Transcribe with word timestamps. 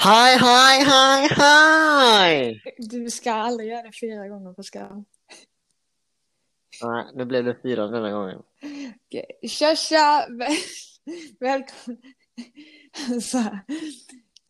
Hi, 0.00 0.36
hi, 0.38 0.84
hi, 0.84 1.28
hi! 1.34 2.60
Du 2.78 3.10
ska 3.10 3.32
aldrig 3.32 3.68
göra 3.68 3.82
det 3.82 3.92
fyra 4.00 4.28
gånger 4.28 4.52
på 4.52 4.62
skärm. 4.62 5.04
Nej, 6.82 7.04
nu 7.14 7.24
blev 7.24 7.44
det 7.44 7.56
fyra 7.62 7.86
denna 7.86 8.10
gången. 8.10 8.42
Okej. 9.06 9.48
Tja, 9.48 9.76
tja! 9.76 10.26
Väl- 10.30 10.56
Välkommen. 11.40 12.02
Så 13.22 13.38
här. 13.38 13.58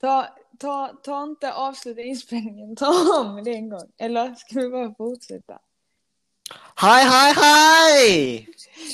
Ta, 0.01 0.37
ta, 0.59 0.89
ta 1.03 1.23
inte 1.23 1.53
avsluta 1.53 2.01
inspelningen, 2.01 2.77
ta 2.77 3.21
om 3.21 3.45
det 3.45 3.51
en 3.55 3.69
gång. 3.69 3.93
Eller 3.99 4.35
ska 4.35 4.61
vi 4.61 4.69
bara 4.69 4.95
fortsätta? 4.95 5.59
Hi, 6.81 7.03
hi, 7.03 7.33
hi! 7.41 8.47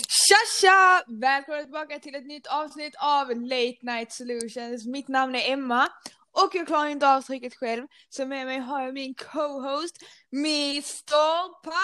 Tja, 0.08 0.36
tja! 0.60 1.02
Välkomna 1.06 1.62
tillbaka 1.62 1.98
till 1.98 2.14
ett 2.14 2.26
nytt 2.26 2.46
avsnitt 2.46 2.94
av 2.98 3.28
Late 3.30 3.78
Night 3.80 4.12
Solutions. 4.12 4.86
Mitt 4.86 5.08
namn 5.08 5.34
är 5.34 5.52
Emma 5.52 5.88
och 6.34 6.50
jag 6.54 6.66
klarar 6.66 6.86
inte 6.88 7.08
av 7.08 7.22
trycket 7.22 7.54
själv. 7.54 7.86
Så 8.08 8.26
med 8.26 8.46
mig 8.46 8.58
har 8.58 8.82
jag 8.82 8.94
min 8.94 9.14
co-host 9.14 10.02
Mr 10.32 11.62
Pascal! 11.62 11.74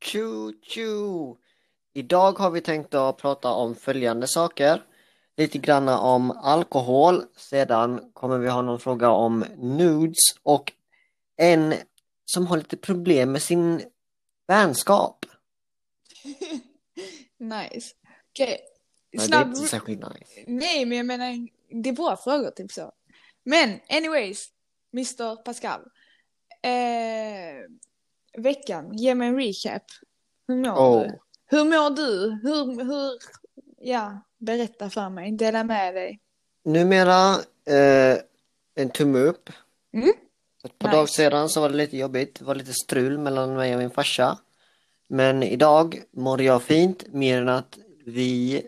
Tjo, 0.00 0.52
tjo! 0.62 1.38
Idag 1.92 2.38
har 2.38 2.50
vi 2.50 2.60
tänkt 2.60 2.94
att 2.94 3.16
prata 3.16 3.52
om 3.52 3.74
följande 3.74 4.28
saker. 4.28 4.82
Lite 5.36 5.58
granna 5.58 5.98
om 5.98 6.30
alkohol, 6.30 7.24
sedan 7.36 8.10
kommer 8.12 8.38
vi 8.38 8.48
ha 8.48 8.62
någon 8.62 8.80
fråga 8.80 9.10
om 9.10 9.44
nudes 9.56 10.16
och 10.42 10.72
en 11.36 11.74
som 12.24 12.46
har 12.46 12.56
lite 12.56 12.76
problem 12.76 13.32
med 13.32 13.42
sin 13.42 13.82
vänskap. 14.46 15.26
nice. 17.38 17.94
Okej. 18.30 18.67
Nej, 19.12 19.18
det 19.18 19.22
är 19.22 19.26
Snabb... 19.26 19.48
inte 19.48 19.60
särskilt 19.68 20.00
nice. 20.00 20.44
Nej, 20.46 20.84
men 20.84 20.98
jag 20.98 21.06
menar, 21.06 21.48
det 21.82 21.88
är 21.88 21.92
bra 21.92 22.16
frågor 22.16 22.50
typ 22.50 22.72
så. 22.72 22.92
Men 23.44 23.80
anyways, 23.88 24.48
Mr 24.92 25.36
Pascal. 25.36 25.80
Eh, 26.62 27.62
veckan, 28.42 28.96
ge 28.96 29.14
mig 29.14 29.28
en 29.28 29.36
recap. 29.36 29.82
Hur 30.48 30.56
mår 30.56 30.70
Oh. 30.78 31.02
du? 31.02 31.18
Hur 31.46 31.64
mår 31.64 31.90
du? 31.90 32.30
Hur, 32.42 32.84
hur, 32.84 33.18
ja, 33.80 34.20
berätta 34.38 34.90
för 34.90 35.08
mig, 35.08 35.32
dela 35.32 35.64
med 35.64 35.94
dig. 35.94 36.20
Numera 36.64 37.34
eh, 37.66 38.18
en 38.74 38.90
tumme 38.90 39.18
upp. 39.18 39.50
Mm. 39.92 40.08
Ett 40.64 40.78
par 40.78 40.88
Nice. 40.88 40.96
dagar 40.96 41.06
sedan 41.06 41.48
så 41.48 41.60
var 41.60 41.68
det 41.68 41.76
lite 41.76 41.96
jobbigt. 41.96 42.34
Det 42.38 42.44
var 42.44 42.54
lite 42.54 42.72
strul 42.72 43.18
mellan 43.18 43.54
mig 43.54 43.74
och 43.74 43.78
min 43.80 43.90
farsa. 43.90 44.38
Men 45.06 45.42
idag 45.42 46.02
mår 46.10 46.42
jag 46.42 46.62
fint, 46.62 47.04
mer 47.12 47.42
än 47.42 47.48
att 47.48 47.78
vi, 48.06 48.62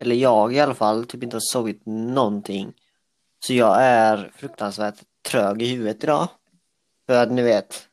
eller 0.00 0.16
jag 0.16 0.54
i 0.54 0.60
alla 0.60 0.74
fall, 0.74 1.06
typ 1.06 1.22
inte 1.22 1.36
har 1.36 1.52
sovit 1.52 1.82
någonting. 1.86 2.74
Så 3.46 3.54
jag 3.54 3.82
är 3.82 4.32
fruktansvärt 4.36 5.00
trög 5.22 5.62
i 5.62 5.66
huvudet 5.66 6.04
idag. 6.04 6.28
För 7.06 7.22
att 7.22 7.32
ni 7.32 7.42
vet, 7.42 7.88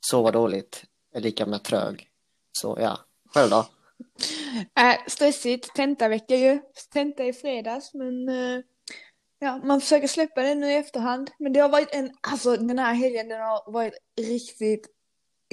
sova 0.00 0.30
dåligt 0.30 0.84
är 1.14 1.20
lika 1.20 1.46
med 1.46 1.62
trög. 1.62 2.08
Så 2.52 2.78
ja, 2.80 2.98
själv 3.34 3.50
då? 3.50 3.66
Äh, 4.80 4.96
stressigt, 5.08 5.74
tentavecka 5.74 6.36
ju. 6.36 6.60
Tenta 6.92 7.24
i 7.24 7.32
fredags, 7.32 7.94
men 7.94 8.28
uh, 8.28 8.60
ja, 9.38 9.60
man 9.64 9.80
försöker 9.80 10.08
släppa 10.08 10.42
det 10.42 10.54
nu 10.54 10.72
i 10.72 10.76
efterhand. 10.76 11.30
Men 11.38 11.52
det 11.52 11.60
har 11.60 11.68
varit 11.68 11.94
en, 11.94 12.10
alltså 12.20 12.56
den 12.56 12.78
här 12.78 12.94
helgen 12.94 13.28
den 13.28 13.40
har 13.40 13.72
varit 13.72 13.94
riktigt 14.20 14.86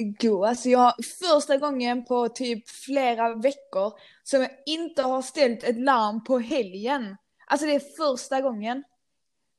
god. 0.02 0.44
Alltså 0.44 0.68
jag, 0.68 0.94
första 1.20 1.56
gången 1.56 2.04
på 2.04 2.28
typ 2.28 2.68
flera 2.68 3.34
veckor 3.34 3.92
som 4.22 4.40
jag 4.40 4.50
inte 4.66 5.02
har 5.02 5.22
ställt 5.22 5.64
ett 5.64 5.80
larm 5.80 6.24
på 6.24 6.38
helgen. 6.38 7.16
Alltså 7.46 7.66
det 7.66 7.74
är 7.74 7.96
första 7.96 8.40
gången. 8.40 8.84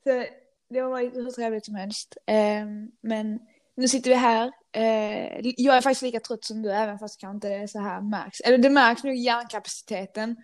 Så 0.04 0.26
det 0.70 0.78
har 0.78 0.90
varit 0.90 1.16
hur 1.16 1.30
trevligt 1.30 1.64
som 1.64 1.74
helst. 1.74 2.16
Eh, 2.26 2.66
men 3.00 3.40
nu 3.76 3.88
sitter 3.88 4.10
vi 4.10 4.16
här. 4.16 4.52
Eh, 4.72 5.40
jag 5.56 5.76
är 5.76 5.80
faktiskt 5.80 6.02
lika 6.02 6.20
trött 6.20 6.44
som 6.44 6.62
du, 6.62 6.72
även 6.72 6.98
fast 6.98 7.20
kanske 7.20 7.34
inte 7.34 7.58
det 7.58 7.68
så 7.68 7.80
här 7.80 8.00
märks. 8.00 8.40
Eller 8.40 8.58
det 8.58 8.70
märks 8.70 9.04
nog 9.04 9.14
i 9.14 9.20
hjärnkapaciteten. 9.20 10.36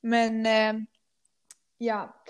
Men 0.00 0.46
eh, 0.46 0.82
ja, 1.78 2.22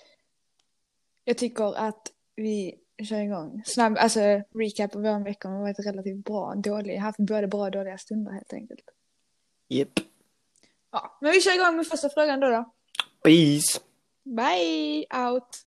jag 1.25 1.39
tycker 1.39 1.79
att 1.79 2.13
vi 2.37 2.75
kör 3.05 3.21
igång. 3.21 3.63
Snabb, 3.65 3.97
alltså 3.99 4.21
recap 4.55 4.97
av 4.97 5.03
vår 5.03 5.25
vecka 5.25 5.49
har 5.49 5.61
varit 5.61 5.87
relativt 5.87 6.25
bra. 6.25 6.55
Dålig, 6.55 6.97
haft 6.97 7.19
både 7.19 7.47
bra 7.47 7.61
och 7.61 7.71
dåliga 7.71 7.99
stunder 7.99 8.33
helt 8.33 8.53
enkelt. 8.53 8.85
Japp. 9.69 10.01
Ja, 10.93 11.19
men 11.21 11.33
vi 11.33 11.41
kör 11.41 11.55
igång 11.55 11.77
med 11.77 11.87
första 11.87 12.09
frågan 12.09 12.41
då 12.41 12.49
då. 12.49 12.73
Peace! 13.25 13.81
Bye, 14.25 15.07
out! 15.15 15.67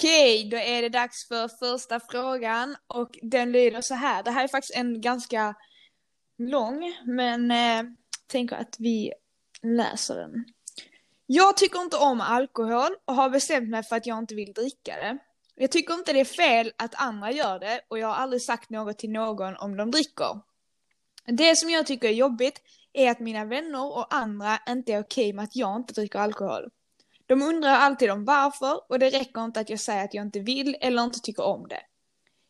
Okej, 0.00 0.48
då 0.50 0.56
är 0.56 0.82
det 0.82 0.88
dags 0.88 1.28
för 1.28 1.48
första 1.48 2.00
frågan 2.00 2.76
och 2.86 3.18
den 3.22 3.52
lyder 3.52 3.80
så 3.80 3.94
här. 3.94 4.22
Det 4.22 4.30
här 4.30 4.44
är 4.44 4.48
faktiskt 4.48 4.76
en 4.76 5.00
ganska 5.00 5.54
lång, 6.38 6.96
men 7.04 7.50
eh, 7.50 7.82
tänker 8.26 8.56
att 8.56 8.76
vi 8.78 9.12
läser 9.62 10.14
den. 10.14 10.44
Jag 11.26 11.56
tycker 11.56 11.80
inte 11.80 11.96
om 11.96 12.20
alkohol 12.20 12.96
och 13.04 13.14
har 13.14 13.30
bestämt 13.30 13.68
mig 13.68 13.82
för 13.82 13.96
att 13.96 14.06
jag 14.06 14.18
inte 14.18 14.34
vill 14.34 14.52
dricka 14.52 14.96
det. 14.96 15.18
Jag 15.54 15.70
tycker 15.70 15.94
inte 15.94 16.12
det 16.12 16.20
är 16.20 16.24
fel 16.24 16.72
att 16.76 17.02
andra 17.02 17.32
gör 17.32 17.58
det 17.58 17.80
och 17.88 17.98
jag 17.98 18.08
har 18.08 18.14
aldrig 18.14 18.42
sagt 18.42 18.70
något 18.70 18.98
till 18.98 19.10
någon 19.10 19.56
om 19.56 19.76
de 19.76 19.90
dricker. 19.90 20.40
Det 21.26 21.56
som 21.56 21.70
jag 21.70 21.86
tycker 21.86 22.08
är 22.08 22.12
jobbigt 22.12 22.62
är 22.92 23.10
att 23.10 23.20
mina 23.20 23.44
vänner 23.44 23.96
och 23.96 24.14
andra 24.14 24.58
inte 24.68 24.92
är 24.92 25.00
okej 25.00 25.32
med 25.32 25.44
att 25.44 25.56
jag 25.56 25.76
inte 25.76 25.94
dricker 25.94 26.18
alkohol. 26.18 26.70
De 27.30 27.42
undrar 27.42 27.70
alltid 27.70 28.10
om 28.10 28.24
varför 28.24 28.80
och 28.88 28.98
det 28.98 29.10
räcker 29.10 29.44
inte 29.44 29.60
att 29.60 29.70
jag 29.70 29.80
säger 29.80 30.04
att 30.04 30.14
jag 30.14 30.26
inte 30.26 30.40
vill 30.40 30.76
eller 30.80 31.02
inte 31.02 31.20
tycker 31.20 31.42
om 31.42 31.68
det. 31.68 31.82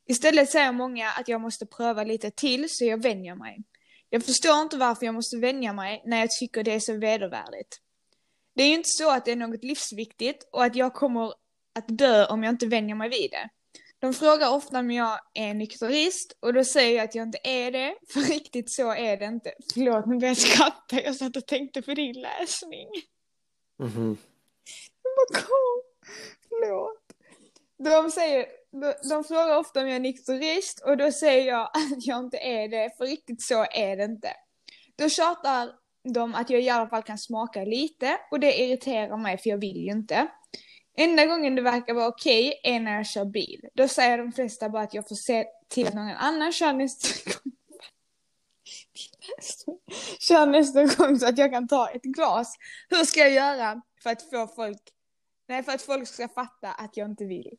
Istället 0.06 0.50
säger 0.50 0.72
många 0.72 1.10
att 1.10 1.28
jag 1.28 1.40
måste 1.40 1.66
pröva 1.66 2.04
lite 2.04 2.30
till 2.30 2.66
så 2.68 2.84
jag 2.84 3.02
vänjer 3.02 3.34
mig. 3.34 3.58
Jag 4.10 4.24
förstår 4.24 4.60
inte 4.60 4.76
varför 4.76 5.06
jag 5.06 5.14
måste 5.14 5.36
vänja 5.36 5.72
mig 5.72 6.02
när 6.06 6.20
jag 6.20 6.30
tycker 6.30 6.64
det 6.64 6.72
är 6.72 6.80
så 6.80 6.98
vedervärdigt. 6.98 7.80
Det 8.54 8.62
är 8.62 8.68
ju 8.68 8.74
inte 8.74 8.88
så 8.88 9.10
att 9.10 9.24
det 9.24 9.32
är 9.32 9.36
något 9.36 9.64
livsviktigt 9.64 10.48
och 10.52 10.64
att 10.64 10.76
jag 10.76 10.94
kommer 10.94 11.32
att 11.74 11.98
dö 11.98 12.26
om 12.26 12.42
jag 12.42 12.52
inte 12.52 12.66
vänjer 12.66 12.94
mig 12.94 13.08
vid 13.08 13.30
det. 13.30 13.48
De 13.98 14.14
frågar 14.14 14.54
ofta 14.54 14.78
om 14.78 14.90
jag 14.90 15.18
är 15.34 15.54
nykterist 15.54 16.36
och 16.40 16.52
då 16.54 16.64
säger 16.64 16.96
jag 16.96 17.04
att 17.04 17.14
jag 17.14 17.28
inte 17.28 17.38
är 17.44 17.70
det, 17.70 17.94
för 18.12 18.20
riktigt 18.20 18.72
så 18.72 18.94
är 18.94 19.16
det 19.16 19.24
inte. 19.24 19.52
Förlåt, 19.74 20.06
nu 20.06 20.16
börjar 20.16 20.30
jag 20.30 20.38
skratta, 20.38 21.02
jag 21.02 21.16
satt 21.16 21.36
och 21.36 21.46
tänkte 21.46 21.82
på 21.82 21.94
din 21.94 22.20
läsning. 22.20 22.88
Mhm. 23.78 24.16
Vad? 25.32 25.82
Förlåt. 26.48 27.00
De, 27.78 28.10
säger, 28.10 28.46
de, 28.70 28.94
de 29.08 29.24
frågar 29.24 29.58
ofta 29.58 29.80
om 29.80 29.86
jag 29.86 29.96
är 29.96 30.00
nykterist 30.00 30.80
och 30.84 30.96
då 30.96 31.12
säger 31.12 31.46
jag 31.46 31.62
att 31.62 32.06
jag 32.06 32.18
inte 32.18 32.36
är 32.36 32.68
det, 32.68 32.90
för 32.98 33.06
riktigt 33.06 33.42
så 33.42 33.66
är 33.70 33.96
det 33.96 34.04
inte. 34.04 34.32
Då 34.96 35.08
tjatar 35.08 35.72
de 36.14 36.34
att 36.34 36.50
jag 36.50 36.60
i 36.60 36.70
alla 36.70 36.88
fall 36.88 37.02
kan 37.02 37.18
smaka 37.18 37.64
lite 37.64 38.18
och 38.30 38.40
det 38.40 38.60
irriterar 38.60 39.16
mig 39.16 39.38
för 39.38 39.50
jag 39.50 39.58
vill 39.58 39.76
ju 39.76 39.92
inte. 39.92 40.28
Enda 40.96 41.26
gången 41.26 41.54
det 41.54 41.62
verkar 41.62 41.94
vara 41.94 42.08
okej 42.08 42.60
är 42.62 42.80
när 42.80 42.96
jag 42.96 43.06
kör 43.06 43.24
bil. 43.24 43.68
Då 43.74 43.88
säger 43.88 44.18
de 44.18 44.32
flesta 44.32 44.68
bara 44.68 44.82
att 44.82 44.94
jag 44.94 45.08
får 45.08 45.16
se 45.16 45.44
till 45.68 45.86
att 45.86 45.94
någon 45.94 46.08
annan 46.08 46.52
kör 46.52 46.72
nästa 46.72 47.30
gång. 47.30 47.52
Kör 50.18 50.46
nästa 50.46 50.84
gång 50.84 51.18
så 51.18 51.26
att 51.26 51.38
jag 51.38 51.52
kan 51.52 51.68
ta 51.68 51.90
ett 51.90 52.02
glas. 52.02 52.56
Hur 52.88 53.04
ska 53.04 53.20
jag 53.20 53.30
göra 53.30 53.82
för 54.02 54.10
att 54.10 54.30
få 54.30 54.46
folk 54.46 54.82
Nej, 55.50 55.62
för 55.62 55.72
att 55.72 55.82
folk 55.82 56.08
ska 56.08 56.28
fatta 56.28 56.72
att 56.72 56.96
jag 56.96 57.08
inte 57.10 57.24
vill. 57.24 57.58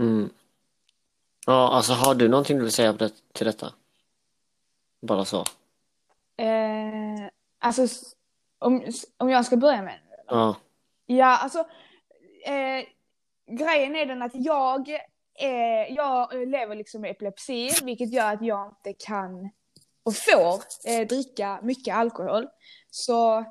Mm. 0.00 0.30
Ja, 1.46 1.72
alltså 1.72 1.92
har 1.92 2.14
du 2.14 2.28
någonting 2.28 2.56
du 2.56 2.62
vill 2.62 2.72
säga 2.72 2.92
det, 2.92 3.12
till 3.32 3.46
detta? 3.46 3.72
Bara 5.00 5.24
så. 5.24 5.44
Eh, 6.36 7.30
alltså, 7.58 7.86
om, 8.58 8.92
om 9.16 9.30
jag 9.30 9.46
ska 9.46 9.56
börja 9.56 9.82
med 9.82 10.00
det? 10.08 10.24
Ja. 10.26 10.56
Ja, 11.06 11.38
alltså, 11.38 11.58
eh, 12.44 12.84
grejen 13.56 13.96
är 13.96 14.06
den 14.06 14.22
att 14.22 14.34
jag, 14.34 14.88
eh, 15.34 15.94
jag 15.94 16.48
lever 16.48 16.74
liksom 16.74 17.00
med 17.00 17.10
epilepsi, 17.10 17.70
vilket 17.82 18.12
gör 18.12 18.32
att 18.32 18.42
jag 18.42 18.68
inte 18.68 19.04
kan 19.06 19.50
och 20.02 20.14
får 20.14 20.62
eh, 20.90 21.06
dricka 21.06 21.60
mycket 21.62 21.96
alkohol. 21.96 22.48
Så 22.90 23.44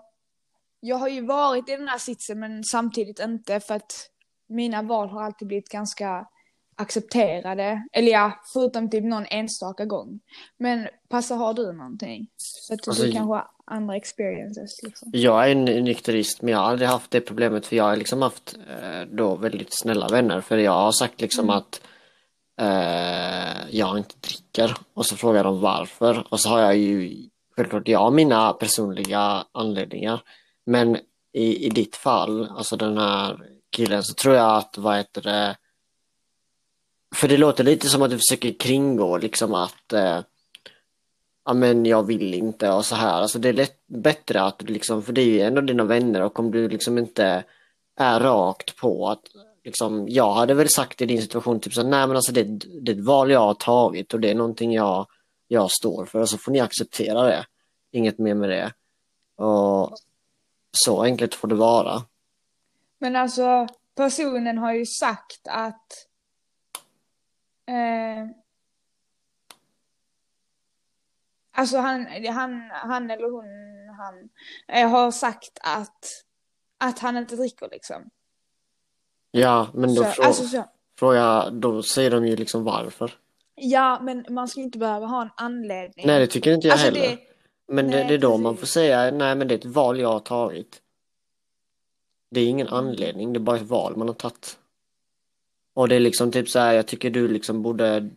jag 0.82 0.96
har 0.96 1.08
ju 1.08 1.26
varit 1.26 1.70
i 1.70 1.72
den 1.72 1.88
här 1.88 1.98
sitsen 1.98 2.40
men 2.40 2.64
samtidigt 2.64 3.20
inte 3.20 3.60
för 3.60 3.76
att 3.76 4.10
mina 4.50 4.82
val 4.82 5.10
har 5.10 5.24
alltid 5.24 5.48
blivit 5.48 5.70
ganska 5.70 6.28
acceptera 6.76 7.56
det. 7.56 7.88
Eller 7.94 8.12
ja, 8.12 8.42
förutom 8.54 8.90
typ 8.90 9.04
någon 9.04 9.26
enstaka 9.26 9.86
gång. 9.86 10.20
Men 10.58 10.88
Passa, 11.10 11.36
har 11.36 11.54
du 11.54 11.74
någonting? 11.74 12.28
Så 12.38 12.74
att 12.74 12.88
Alltså, 12.88 13.04
du 13.04 13.12
kanske 13.12 13.34
har 13.34 13.48
andra 13.66 13.96
experiences 13.96 14.84
liksom. 14.84 15.10
Jag 15.14 15.48
är 15.48 15.52
en 15.52 15.66
nykterist 15.66 16.42
men 16.42 16.52
jag 16.52 16.60
har 16.60 16.66
aldrig 16.66 16.90
haft 16.90 17.12
det 17.12 17.22
problemet 17.22 17.66
för 17.66 17.76
jag 17.76 17.84
har 17.84 17.96
liksom 17.96 18.22
haft 18.22 18.58
eh, 18.70 19.02
då 19.12 19.36
väldigt 19.36 19.80
snälla 19.80 20.08
vänner 20.08 20.42
för 20.42 20.58
jag 20.58 20.72
har 20.72 20.92
sagt 20.92 21.22
liksom 21.22 21.50
att 21.50 21.82
eh, 22.62 23.70
jag 23.70 23.98
inte 23.98 24.16
dricker 24.20 24.78
och 24.94 25.06
så 25.06 25.16
frågar 25.16 25.44
de 25.44 25.62
varför 25.62 26.28
och 26.30 26.40
så 26.40 26.50
har 26.50 26.60
jag 26.60 26.78
ju 26.78 27.30
självklart 27.56 27.88
jag 27.88 28.14
mina 28.14 28.54
personliga 28.54 29.46
anledningar 29.52 30.22
men 30.66 30.98
i, 31.34 31.66
i 31.66 31.70
ditt 31.70 31.96
fall, 31.96 32.50
alltså 32.50 32.76
den 32.76 32.98
här 32.98 33.50
killen 33.70 34.04
så 34.04 34.14
tror 34.14 34.36
jag 34.36 34.58
att 34.58 34.78
vad 34.78 34.98
heter 34.98 35.22
det 35.22 35.58
för 37.16 37.28
det 37.28 37.38
låter 37.38 37.64
lite 37.64 37.90
som 37.90 38.02
att 38.02 38.10
du 38.10 38.18
försöker 38.18 38.60
kringgå 38.60 39.18
liksom 39.18 39.54
att 39.54 39.94
eh, 39.94 40.20
ja 41.46 41.54
men 41.54 41.86
jag 41.86 42.04
vill 42.04 42.34
inte 42.34 42.70
och 42.72 42.86
så 42.86 42.96
här. 42.96 43.22
Alltså 43.22 43.40
det 43.40 43.50
är 43.50 43.54
lätt, 43.54 43.88
bättre 43.88 44.42
att 44.42 44.60
du 44.60 44.74
liksom, 44.74 45.04
för 45.04 45.14
det 45.14 45.22
är 45.22 45.26
ju 45.26 45.42
ändå 45.42 45.62
dina 45.62 45.84
vänner 45.84 46.22
och 46.22 46.40
om 46.40 46.52
du 46.52 46.70
liksom 46.70 46.98
inte 46.98 47.44
är 47.96 48.20
rakt 48.20 48.76
på 48.78 49.10
att 49.10 49.22
liksom, 49.64 50.10
jag 50.10 50.34
hade 50.34 50.54
väl 50.54 50.70
sagt 50.70 51.02
i 51.02 51.06
din 51.06 51.22
situation 51.22 51.60
typ 51.60 51.74
så 51.74 51.84
nej 51.84 52.08
men 52.08 52.16
alltså 52.16 52.32
det, 52.32 52.44
det 52.44 52.92
är 52.92 52.96
ett 52.96 53.06
val 53.06 53.32
jag 53.32 53.40
har 53.40 53.54
tagit 53.54 54.14
och 54.14 54.20
det 54.20 54.30
är 54.30 54.36
någonting 54.36 54.74
jag, 54.74 55.08
jag 55.48 55.72
står 55.72 56.06
för 56.06 56.20
och 56.20 56.30
så 56.30 56.38
får 56.38 56.52
ni 56.52 56.60
acceptera 56.60 57.24
det. 57.24 57.46
Inget 57.92 58.18
mer 58.18 58.34
med 58.34 58.50
det. 58.50 58.74
Och 59.44 59.98
så 60.72 61.04
enkelt 61.04 61.36
får 61.36 61.48
det 61.48 61.56
vara. 61.56 62.02
Men 63.00 63.16
alltså, 63.16 63.68
personen 63.96 64.58
har 64.58 64.74
ju 64.74 64.86
sagt 64.86 65.48
att 65.48 66.08
eh, 67.68 68.28
Alltså 71.54 71.78
han, 71.78 72.08
han, 72.30 72.70
han 72.72 73.12
eller 73.12 73.32
hon, 73.32 73.46
han 73.98 74.30
eh, 74.78 74.90
har 74.90 75.12
sagt 75.12 75.60
att, 75.62 76.06
att 76.78 77.00
han 77.00 77.18
inte 77.18 77.36
dricker 77.36 77.70
liksom. 77.72 78.10
Ja, 79.32 79.68
men 79.74 79.96
då 79.96 80.04
Så, 80.04 80.10
frå, 80.10 80.24
alltså 80.24 80.44
så, 80.48 80.64
fråga, 81.00 81.50
då 81.50 81.84
säger 81.84 82.12
de 82.12 82.28
ju 82.28 82.36
liksom 82.36 82.64
varför. 82.64 83.12
ja, 83.56 84.00
men 84.02 84.26
man 84.30 84.48
ska 84.48 84.62
inte 84.62 84.78
behöva 84.78 85.06
ha 85.06 85.22
en 85.22 85.30
anledning. 85.38 86.08
Nej, 86.08 86.20
det 86.20 86.28
tycker 86.28 86.54
inte 86.54 86.68
jag 86.68 86.74
alltså 86.74 86.86
heller. 86.86 87.02
det, 87.02 87.18
Men 87.72 87.88
det, 87.88 87.98
Nej, 87.98 88.06
det 88.08 88.14
är 88.14 88.18
då 88.18 88.30
precis. 88.32 88.44
man 88.44 88.58
får 88.58 88.68
säga, 88.68 89.12
nej 89.12 89.36
men 89.36 89.48
det 89.48 89.54
är 89.54 89.58
ett 89.58 89.66
val 89.66 90.00
jag 90.00 90.12
har 90.12 90.20
tagit. 90.20 90.82
Det 92.32 92.42
är 92.42 92.48
ingen 92.48 92.68
Mm. 92.68 92.80
anledning, 92.80 93.34
det 93.34 93.38
är 93.38 93.42
bara 93.42 93.56
ett 93.58 93.70
val 93.70 93.98
man 93.98 94.08
har 94.08 94.16
tagit. 94.16 94.58
Och 95.74 95.88
det 95.88 95.96
är 95.96 96.00
liksom 96.00 96.32
typ 96.32 96.50
så 96.50 96.60
här, 96.60 96.74
jag 96.74 96.88
tycker 96.88 97.10
du 97.10 97.28
liksom 97.28 97.62
borde, 97.62 98.10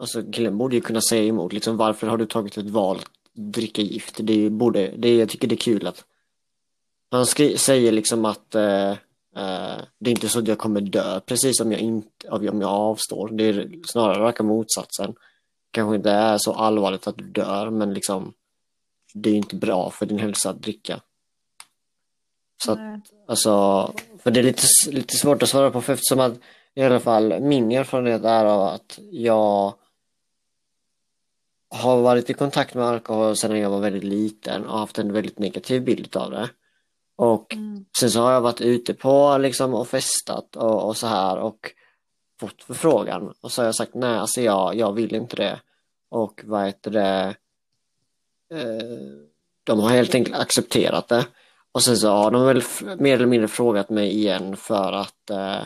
alltså 0.00 0.22
killen 0.32 0.58
borde 0.58 0.74
ju 0.74 0.80
kunna 0.80 1.00
säga 1.00 1.24
emot, 1.24 1.52
liksom 1.52 1.76
varför 1.76 2.06
har 2.06 2.16
du 2.16 2.26
tagit 2.26 2.56
ett 2.56 2.70
val 2.70 2.96
att 2.96 3.10
dricka 3.32 3.82
gift? 3.82 4.16
Det 4.22 4.32
är 4.32 4.36
ju 4.36 4.50
borde, 4.50 4.94
det 4.96 5.08
är, 5.08 5.18
jag 5.18 5.28
tycker 5.28 5.48
det 5.48 5.54
är 5.54 5.56
kul 5.56 5.86
att 5.86 6.04
han 7.10 7.26
skri, 7.26 7.58
säger 7.58 7.92
liksom 7.92 8.24
att 8.24 8.54
eh, 8.54 8.90
eh, 9.36 9.78
det 9.98 10.10
är 10.10 10.14
inte 10.14 10.28
så 10.28 10.38
att 10.38 10.48
jag 10.48 10.58
kommer 10.58 10.80
dö 10.80 11.20
precis 11.20 11.60
om 11.60 11.72
jag 11.72 11.80
inte, 11.80 12.28
om 12.28 12.60
jag 12.60 12.70
avstår. 12.70 13.28
Det 13.28 13.44
är 13.44 13.70
snarare 13.86 14.18
raka 14.22 14.42
motsatsen. 14.42 15.14
Kanske 15.70 15.96
inte 15.96 16.10
är 16.10 16.38
så 16.38 16.52
allvarligt 16.52 17.06
att 17.06 17.16
du 17.18 17.24
dör, 17.24 17.70
men 17.70 17.94
liksom 17.94 18.32
det 19.14 19.30
är 19.30 19.34
inte 19.34 19.56
bra 19.56 19.90
för 19.90 20.06
din 20.06 20.18
hälsa 20.18 20.50
att 20.50 20.62
dricka. 20.62 21.00
Så 22.64 22.72
att, 22.72 22.78
nej. 22.78 23.00
alltså, 23.28 23.50
för 24.18 24.30
det 24.30 24.40
är 24.40 24.44
lite, 24.44 24.66
lite 24.90 25.16
svårt 25.16 25.42
att 25.42 25.48
svara 25.48 25.70
på 25.70 25.80
för 25.80 25.92
eftersom 25.92 26.20
att 26.20 26.34
i 26.74 26.82
alla 26.82 27.00
fall 27.00 27.40
min 27.40 27.72
erfarenhet 27.72 28.24
är 28.24 28.44
av 28.44 28.62
att 28.62 28.98
jag 29.10 29.74
har 31.70 32.00
varit 32.00 32.30
i 32.30 32.34
kontakt 32.34 32.74
med 32.74 32.84
alkohol 32.84 33.36
sedan 33.36 33.58
jag 33.58 33.70
var 33.70 33.80
väldigt 33.80 34.04
liten 34.04 34.66
och 34.66 34.78
haft 34.78 34.98
en 34.98 35.12
väldigt 35.12 35.38
negativ 35.38 35.84
bild 35.84 36.16
av 36.16 36.30
det. 36.30 36.50
Och 37.16 37.54
Mm. 37.54 37.84
sen 38.00 38.10
så 38.10 38.20
har 38.20 38.32
jag 38.32 38.40
varit 38.40 38.60
ute 38.60 38.94
på 38.94 39.38
liksom 39.38 39.74
och 39.74 39.88
festat 39.88 40.56
och, 40.56 40.88
och 40.88 40.96
så 40.96 41.06
här 41.06 41.38
och 41.38 41.72
fått 42.40 42.62
förfrågan 42.62 43.34
och 43.40 43.52
så 43.52 43.62
har 43.62 43.66
jag 43.66 43.74
sagt 43.74 43.94
nej, 43.94 44.18
alltså 44.18 44.40
jag, 44.40 44.74
jag 44.74 44.92
vill 44.92 45.14
inte 45.14 45.36
det. 45.36 45.60
Och 46.10 46.40
vad 46.44 46.66
heter 46.66 46.90
det? 46.90 47.36
Eh, 48.50 49.28
de 49.64 49.80
har 49.80 49.90
helt 49.90 50.14
enkelt 50.14 50.36
accepterat 50.36 51.08
det. 51.08 51.26
Och 51.72 51.82
sen 51.82 51.96
så 51.96 52.08
har 52.08 52.30
de 52.30 52.46
väl 52.46 52.62
mer 52.98 53.14
eller 53.14 53.26
mindre 53.26 53.48
frågat 53.48 53.90
mig 53.90 54.10
igen 54.10 54.56
för 54.56 54.92
att 54.92 55.30
eh, 55.30 55.62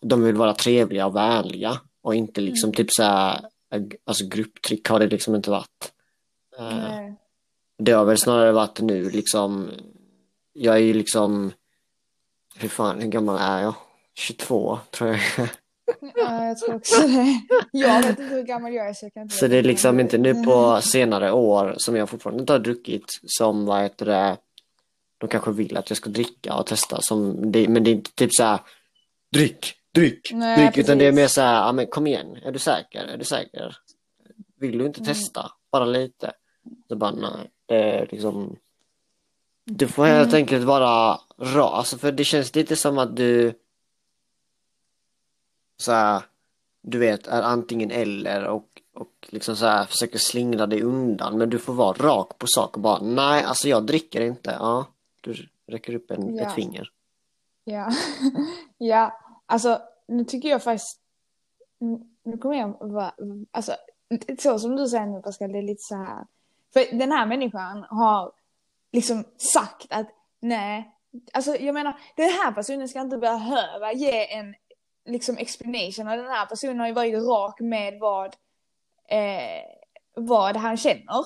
de 0.00 0.24
vill 0.24 0.36
vara 0.36 0.54
trevliga 0.54 1.06
och 1.06 1.16
vänliga 1.16 1.80
och 2.02 2.14
inte 2.14 2.40
liksom 2.40 2.72
typ 2.72 2.86
så 2.90 3.02
här, 3.02 3.40
alltså 4.04 4.26
grupptryck 4.26 4.88
har 4.88 4.98
det 4.98 5.06
liksom 5.06 5.34
inte 5.34 5.50
varit. 5.50 5.92
Eh, 6.58 7.12
det 7.78 7.92
har 7.92 8.04
väl 8.04 8.18
snarare 8.18 8.52
varit 8.52 8.80
nu 8.80 9.10
liksom, 9.10 9.70
jag 10.52 10.74
är 10.74 10.80
ju 10.80 10.94
liksom, 10.94 11.52
hur 12.54 12.68
fan, 12.68 13.00
hur 13.00 13.08
gammal 13.08 13.36
är 13.40 13.62
jag? 13.62 13.74
22 14.14 14.78
tror 14.90 15.10
jag. 15.10 15.48
Ja, 16.14 16.44
jag 16.46 16.58
tror 16.58 16.74
också 16.74 17.00
det. 17.06 17.40
Jag 17.72 18.02
vet 18.02 18.10
inte 18.10 18.22
hur 18.22 18.42
gammal 18.42 18.72
jag 18.74 18.88
är 18.88 18.92
så 18.94 19.04
jag 19.06 19.14
kan 19.14 19.22
inte 19.22 19.34
Så 19.34 19.46
det 19.46 19.56
är 19.56 19.62
liksom 19.62 20.00
inte 20.00 20.18
nu 20.18 20.30
Mm. 20.30 20.44
på 20.44 20.80
senare 20.82 21.32
år 21.32 21.74
som 21.78 21.96
jag 21.96 22.08
fortfarande 22.08 22.40
inte 22.40 22.52
har 22.52 22.58
druckit 22.60 23.20
som 23.26 23.66
vad 23.66 23.82
heter 23.82 24.06
det, 24.06 24.36
de 25.18 25.28
kanske 25.28 25.50
vill 25.52 25.76
att 25.76 25.90
jag 25.90 25.96
ska 25.96 26.10
dricka 26.10 26.54
och 26.54 26.66
testa 26.66 27.00
som 27.00 27.52
det, 27.52 27.68
men 27.68 27.84
det 27.84 27.90
är 27.90 27.94
inte 27.94 28.10
typ 28.14 28.34
så 28.34 28.42
här 28.42 28.58
dryck, 29.32 29.74
dryck, 29.94 30.30
Nej, 30.32 30.56
dryck 30.64 30.78
utan 30.84 30.98
det 30.98 31.04
är 31.06 31.10
precis. 31.10 31.20
mer 31.22 31.28
så 31.28 31.40
här, 31.40 31.54
ja 31.66 31.72
men 31.72 31.86
kom 31.86 32.06
igen, 32.06 32.36
är 32.44 32.52
du 32.52 32.58
säker, 32.58 33.04
är 33.04 33.16
du 33.16 33.24
säker? 33.24 33.76
Vill 34.60 34.78
du 34.78 34.86
inte 34.86 35.00
Mm. 35.00 35.14
testa, 35.14 35.50
bara 35.72 35.84
lite? 35.84 36.32
Så 36.88 36.96
bara 36.96 37.10
nej, 37.10 37.50
det 37.66 37.74
är 37.74 38.08
liksom 38.10 38.56
Du 39.64 39.88
får 39.88 40.04
helt 40.06 40.28
Mm. 40.28 40.36
enkelt 40.36 40.64
vara 40.64 41.18
rak, 41.40 41.72
alltså 41.74 41.98
för 41.98 42.12
det 42.12 42.24
känns 42.24 42.54
lite 42.54 42.76
som 42.76 42.98
att 42.98 43.16
du 43.16 43.52
så 45.80 45.92
här, 45.92 46.22
du 46.82 46.98
vet, 46.98 47.26
är 47.26 47.42
antingen 47.42 47.90
eller 47.90 48.44
och, 48.46 48.82
och 48.94 49.28
liksom 49.30 49.56
så 49.56 49.66
här 49.66 49.84
försöker 49.84 50.18
slingra 50.18 50.66
dig 50.66 50.82
undan 50.82 51.38
men 51.38 51.50
du 51.50 51.58
får 51.58 51.72
vara 51.74 51.92
rak 51.92 52.38
på 52.38 52.46
sak 52.48 52.76
och 52.76 52.82
bara 52.82 52.98
nej, 53.02 53.44
alltså 53.44 53.68
jag 53.68 53.86
dricker 53.86 54.20
inte. 54.20 54.50
Ja, 54.58 54.86
du 55.20 55.48
räcker 55.66 55.94
upp 55.94 56.10
en, 56.10 56.36
Ja. 56.36 56.46
ett 56.46 56.54
finger. 56.54 56.88
Ja. 57.64 57.90
ja, 58.78 59.20
alltså 59.46 59.78
nu 60.08 60.24
tycker 60.24 60.48
jag 60.48 60.62
faktiskt, 60.62 61.00
nu- 62.24 62.38
kommer 62.38 62.56
jag 62.56 62.76
vara, 62.80 63.12
alltså 63.50 63.72
så 64.38 64.58
som 64.58 64.76
du 64.76 64.88
säger 64.88 65.06
nu 65.06 65.22
Pascal, 65.22 65.52
det 65.52 65.58
är 65.58 65.62
lite 65.62 65.82
så 65.82 65.96
här. 65.96 66.26
För 66.72 66.98
den 66.98 67.12
här 67.12 67.26
människan 67.26 67.86
har 67.90 68.32
liksom 68.92 69.24
sagt 69.36 69.86
att 69.90 70.06
nej, 70.40 70.94
alltså 71.32 71.56
jag 71.56 71.74
menar 71.74 72.00
den 72.16 72.28
här 72.30 72.52
personen 72.52 72.88
ska 72.88 73.00
inte 73.00 73.18
behöva 73.18 73.92
ge 73.92 74.32
en 74.34 74.54
liksom 75.04 75.38
explanation 75.38 76.08
och 76.08 76.16
den 76.16 76.26
här 76.26 76.46
personen 76.46 76.80
har 76.80 76.86
ju 76.86 76.92
varit 76.92 77.14
rak 77.14 77.60
med 77.60 77.98
vad, 78.00 78.26
eh, 79.08 79.62
vad 80.14 80.56
han 80.56 80.76
känner. 80.76 81.24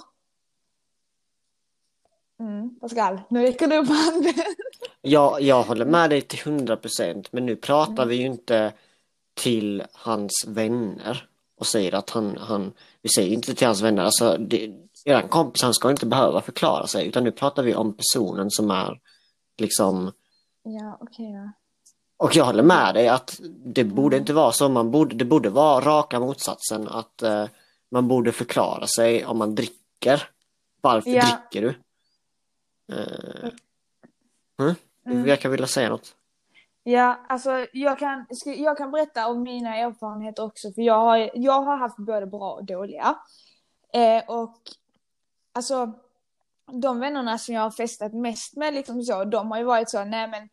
Mm, 2.40 2.80
Pascal, 2.80 3.20
nu 3.28 3.42
räcker 3.42 3.66
du 3.66 3.76
upp 3.76 3.88
handen. 3.88 4.34
Jag, 5.00 5.42
jag 5.42 5.62
håller 5.62 5.84
med 5.84 6.10
dig 6.10 6.22
till 6.22 6.38
100% 6.38 7.28
men 7.30 7.46
nu 7.46 7.56
pratar 7.56 7.92
Mm. 8.02 8.08
vi 8.08 8.16
ju 8.16 8.26
inte 8.26 8.72
till 9.34 9.82
hans 9.92 10.44
vänner 10.48 11.28
och 11.58 11.66
säger 11.66 11.94
att 11.94 12.10
han, 12.10 12.36
han 12.36 12.72
vi 13.02 13.08
säger 13.08 13.34
inte 13.34 13.54
till 13.54 13.66
hans 13.66 13.80
vänner, 13.82 14.04
alltså 14.04 14.36
det, 14.38 14.72
eran 15.04 15.28
kompis 15.28 15.62
han 15.62 15.74
ska 15.74 15.90
inte 15.90 16.06
behöva 16.06 16.40
förklara 16.40 16.86
sig 16.86 17.06
utan 17.08 17.24
nu 17.24 17.32
pratar 17.32 17.62
vi 17.62 17.74
om 17.74 17.96
personen 17.96 18.50
som 18.50 18.70
är 18.70 19.00
liksom 19.58 20.12
Ja, 20.62 20.98
okej 21.00 21.32
ja. 21.32 21.52
Och 22.16 22.36
jag 22.36 22.44
håller 22.44 22.62
med 22.62 22.94
dig 22.94 23.08
att 23.08 23.40
det 23.64 23.84
borde 23.84 24.16
inte 24.16 24.32
vara 24.32 24.52
så, 24.52 24.68
man 24.68 24.90
borde, 24.90 25.14
det 25.16 25.24
borde 25.24 25.50
vara 25.50 25.84
raka 25.84 26.20
motsatsen 26.20 26.88
att 26.88 27.22
eh, 27.22 27.44
man 27.90 28.08
borde 28.08 28.32
förklara 28.32 28.86
sig 28.86 29.26
om 29.26 29.38
man 29.38 29.54
dricker. 29.54 30.28
Varför 30.80 31.10
Ja. 31.10 31.22
dricker 31.50 31.62
du? 31.62 31.68
Eh, 32.94 33.50
mm? 34.60 34.74
Du 35.04 35.10
Mm. 35.10 35.22
verkar 35.24 35.48
vilja 35.48 35.66
säga 35.66 35.88
något. 35.88 36.14
Ja, 36.82 37.20
alltså 37.28 37.66
jag 37.72 37.98
kan, 37.98 38.26
jag 38.56 38.76
kan 38.78 38.90
berätta 38.90 39.26
om 39.28 39.42
mina 39.42 39.76
erfarenheter 39.76 40.42
också 40.44 40.72
för 40.72 40.82
jag 40.82 40.98
har, 40.98 41.30
jag 41.34 41.62
har 41.62 41.76
haft 41.76 41.96
både 41.96 42.26
bra 42.26 42.52
och 42.52 42.64
dåliga. 42.64 43.14
Eh, 43.92 44.22
och 44.28 44.56
alltså 45.52 45.92
de 46.72 47.00
vännerna 47.00 47.38
som 47.38 47.54
jag 47.54 47.62
har 47.62 47.70
festat 47.70 48.12
mest 48.12 48.56
med 48.56 48.74
liksom 48.74 49.02
så, 49.02 49.24
de 49.24 49.50
har 49.50 49.58
ju 49.58 49.64
varit 49.64 49.90
så, 49.90 50.04
nej 50.04 50.28
men, 50.28 50.48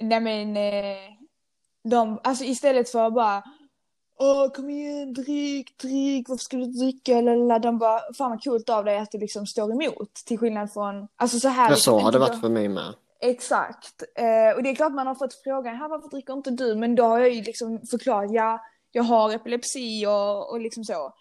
nej 0.00 0.20
men, 0.20 0.56
eh, 0.56 0.98
de, 1.84 2.20
alltså 2.24 2.44
istället 2.44 2.90
för 2.90 3.06
att 3.06 3.14
bara 3.14 3.42
Åh, 4.20 4.48
kom 4.48 4.70
igen, 4.70 5.12
drick, 5.12 5.78
drick, 5.78 6.28
varför 6.28 6.44
ska 6.44 6.56
du 6.56 6.66
dricka? 6.66 7.20
Lalala. 7.20 7.58
De 7.58 7.78
bara, 7.78 8.00
fan 8.18 8.30
vad 8.30 8.44
coolt 8.44 8.68
av 8.68 8.84
dig 8.84 8.98
att 8.98 9.10
du 9.10 9.18
liksom 9.18 9.46
står 9.46 9.72
emot. 9.72 10.14
Till 10.14 10.38
skillnad 10.38 10.72
från, 10.72 11.08
alltså 11.16 11.40
så 11.40 11.48
här. 11.48 11.64
Ja, 11.64 11.70
liksom, 11.70 11.98
så 11.98 11.98
har 11.98 12.12
det 12.12 12.18
varit 12.18 12.40
för 12.40 12.48
mig 12.48 12.68
med. 12.68 12.94
Exakt. 13.20 14.02
Eh, 14.14 14.56
och 14.56 14.62
det 14.62 14.70
är 14.70 14.74
klart 14.74 14.92
man 14.92 15.06
har 15.06 15.14
fått 15.14 15.34
frågan, 15.34 15.76
här 15.76 15.88
varför 15.88 16.08
dricker 16.08 16.32
inte 16.32 16.50
du? 16.50 16.74
Men 16.74 16.94
då 16.94 17.04
har 17.04 17.18
jag 17.18 17.30
ju 17.30 17.42
liksom 17.42 17.80
förklarat, 17.90 18.32
ja, 18.32 18.60
jag 18.92 19.02
har 19.02 19.34
epilepsi 19.34 20.06
och, 20.06 20.50
och 20.50 20.60
liksom 20.60 20.84
så. 20.84 21.12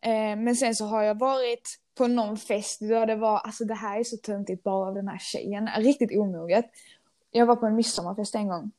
Eh, 0.00 0.36
men 0.36 0.56
sen 0.56 0.74
så 0.74 0.84
har 0.84 1.02
jag 1.02 1.18
varit 1.18 1.78
på 1.94 2.06
någon 2.06 2.36
fest 2.36 2.80
då 2.80 3.04
det 3.04 3.16
var, 3.16 3.38
alltså 3.38 3.64
det 3.64 3.74
här 3.74 4.00
är 4.00 4.04
så 4.04 4.16
töntigt 4.16 4.62
bara 4.62 4.88
av 4.88 4.94
den 4.94 5.08
här 5.08 5.18
tjejen, 5.18 5.68
riktigt 5.78 6.18
omoget. 6.18 6.64
Jag 7.36 7.46
var 7.46 7.56
på 7.56 7.66
en 7.66 7.74
midsommarfest 7.74 8.34
en 8.34 8.48
gång. 8.48 8.70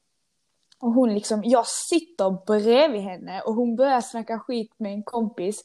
Och 0.79 0.91
hon 0.91 1.13
liksom, 1.13 1.41
jag 1.43 1.67
sitter 1.67 2.45
bredvid 2.45 3.01
henne 3.01 3.41
och 3.41 3.53
hon 3.55 3.75
börjar 3.75 4.01
snacka 4.01 4.39
skit 4.39 4.71
med 4.77 4.93
en 4.93 5.03
kompis 5.03 5.63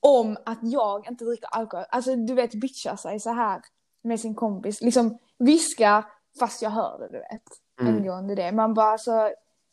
om 0.00 0.36
att 0.44 0.58
jag 0.62 1.08
inte 1.08 1.24
dricker 1.24 1.48
alkohol. 1.48 1.86
Alltså 1.90 2.16
du 2.16 2.34
vet 2.34 2.54
bitchar 2.54 2.96
sig 2.96 3.20
så 3.20 3.32
här 3.32 3.60
med 4.02 4.20
sin 4.20 4.34
kompis. 4.34 4.80
Liksom 4.80 5.18
viskar 5.38 6.04
fast 6.38 6.62
jag 6.62 6.70
hör 6.70 6.98
det 6.98 7.08
du 7.08 7.18
vet. 7.18 7.42
Mm. 7.80 7.96
Angående 7.96 8.34
det. 8.34 8.52
Man 8.52 8.74
bara 8.74 8.92
alltså, 8.92 9.30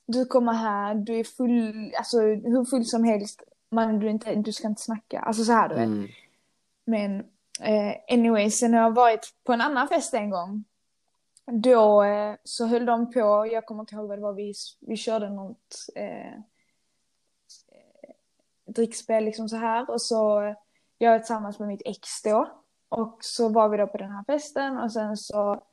du 0.07 0.25
kommer 0.25 0.53
här, 0.53 0.95
du 0.95 1.19
är 1.19 1.23
full, 1.23 1.93
alltså 1.97 2.19
hur 2.21 2.65
full 2.65 2.85
som 2.85 3.03
helst. 3.03 3.43
Man, 3.71 3.99
du, 3.99 4.09
inte, 4.09 4.35
du 4.35 4.53
ska 4.53 4.67
inte 4.67 4.81
snacka. 4.81 5.19
Alltså 5.19 5.43
så 5.43 5.51
här 5.51 5.69
du 5.69 5.75
vet. 5.75 5.85
Mm. 5.85 6.07
Men 6.85 7.19
eh, 7.61 7.95
anyway, 8.11 8.51
sen 8.51 8.73
har 8.73 8.81
jag 8.81 8.95
varit 8.95 9.33
på 9.43 9.53
en 9.53 9.61
annan 9.61 9.87
fest 9.87 10.13
en 10.13 10.29
gång. 10.29 10.63
Då 11.51 12.03
eh, 12.03 12.35
så 12.43 12.65
höll 12.65 12.85
de 12.85 13.11
på, 13.11 13.47
jag 13.51 13.65
kommer 13.65 13.81
inte 13.81 13.95
ihåg 13.95 14.07
vad 14.07 14.17
det 14.17 14.21
var, 14.21 14.33
vi, 14.33 14.53
vi 14.79 14.97
körde 14.97 15.29
något 15.29 15.75
eh, 15.95 16.33
eh 16.33 16.41
drickspel 18.65 19.25
liksom 19.25 19.49
så 19.49 19.55
här 19.55 19.89
och 19.89 20.01
så 20.01 20.41
eh, 20.41 20.55
jag 20.97 21.15
är 21.15 21.19
tillsammans 21.19 21.59
med 21.59 21.67
mitt 21.67 21.81
ex 21.85 22.21
då. 22.23 22.61
Och 22.89 23.17
så 23.21 23.49
var 23.49 23.69
vi 23.69 23.77
då 23.77 23.87
på 23.87 23.97
den 23.97 24.11
här 24.11 24.23
festen 24.23 24.77
och 24.77 24.91
sen 24.91 25.17
så 25.17 25.63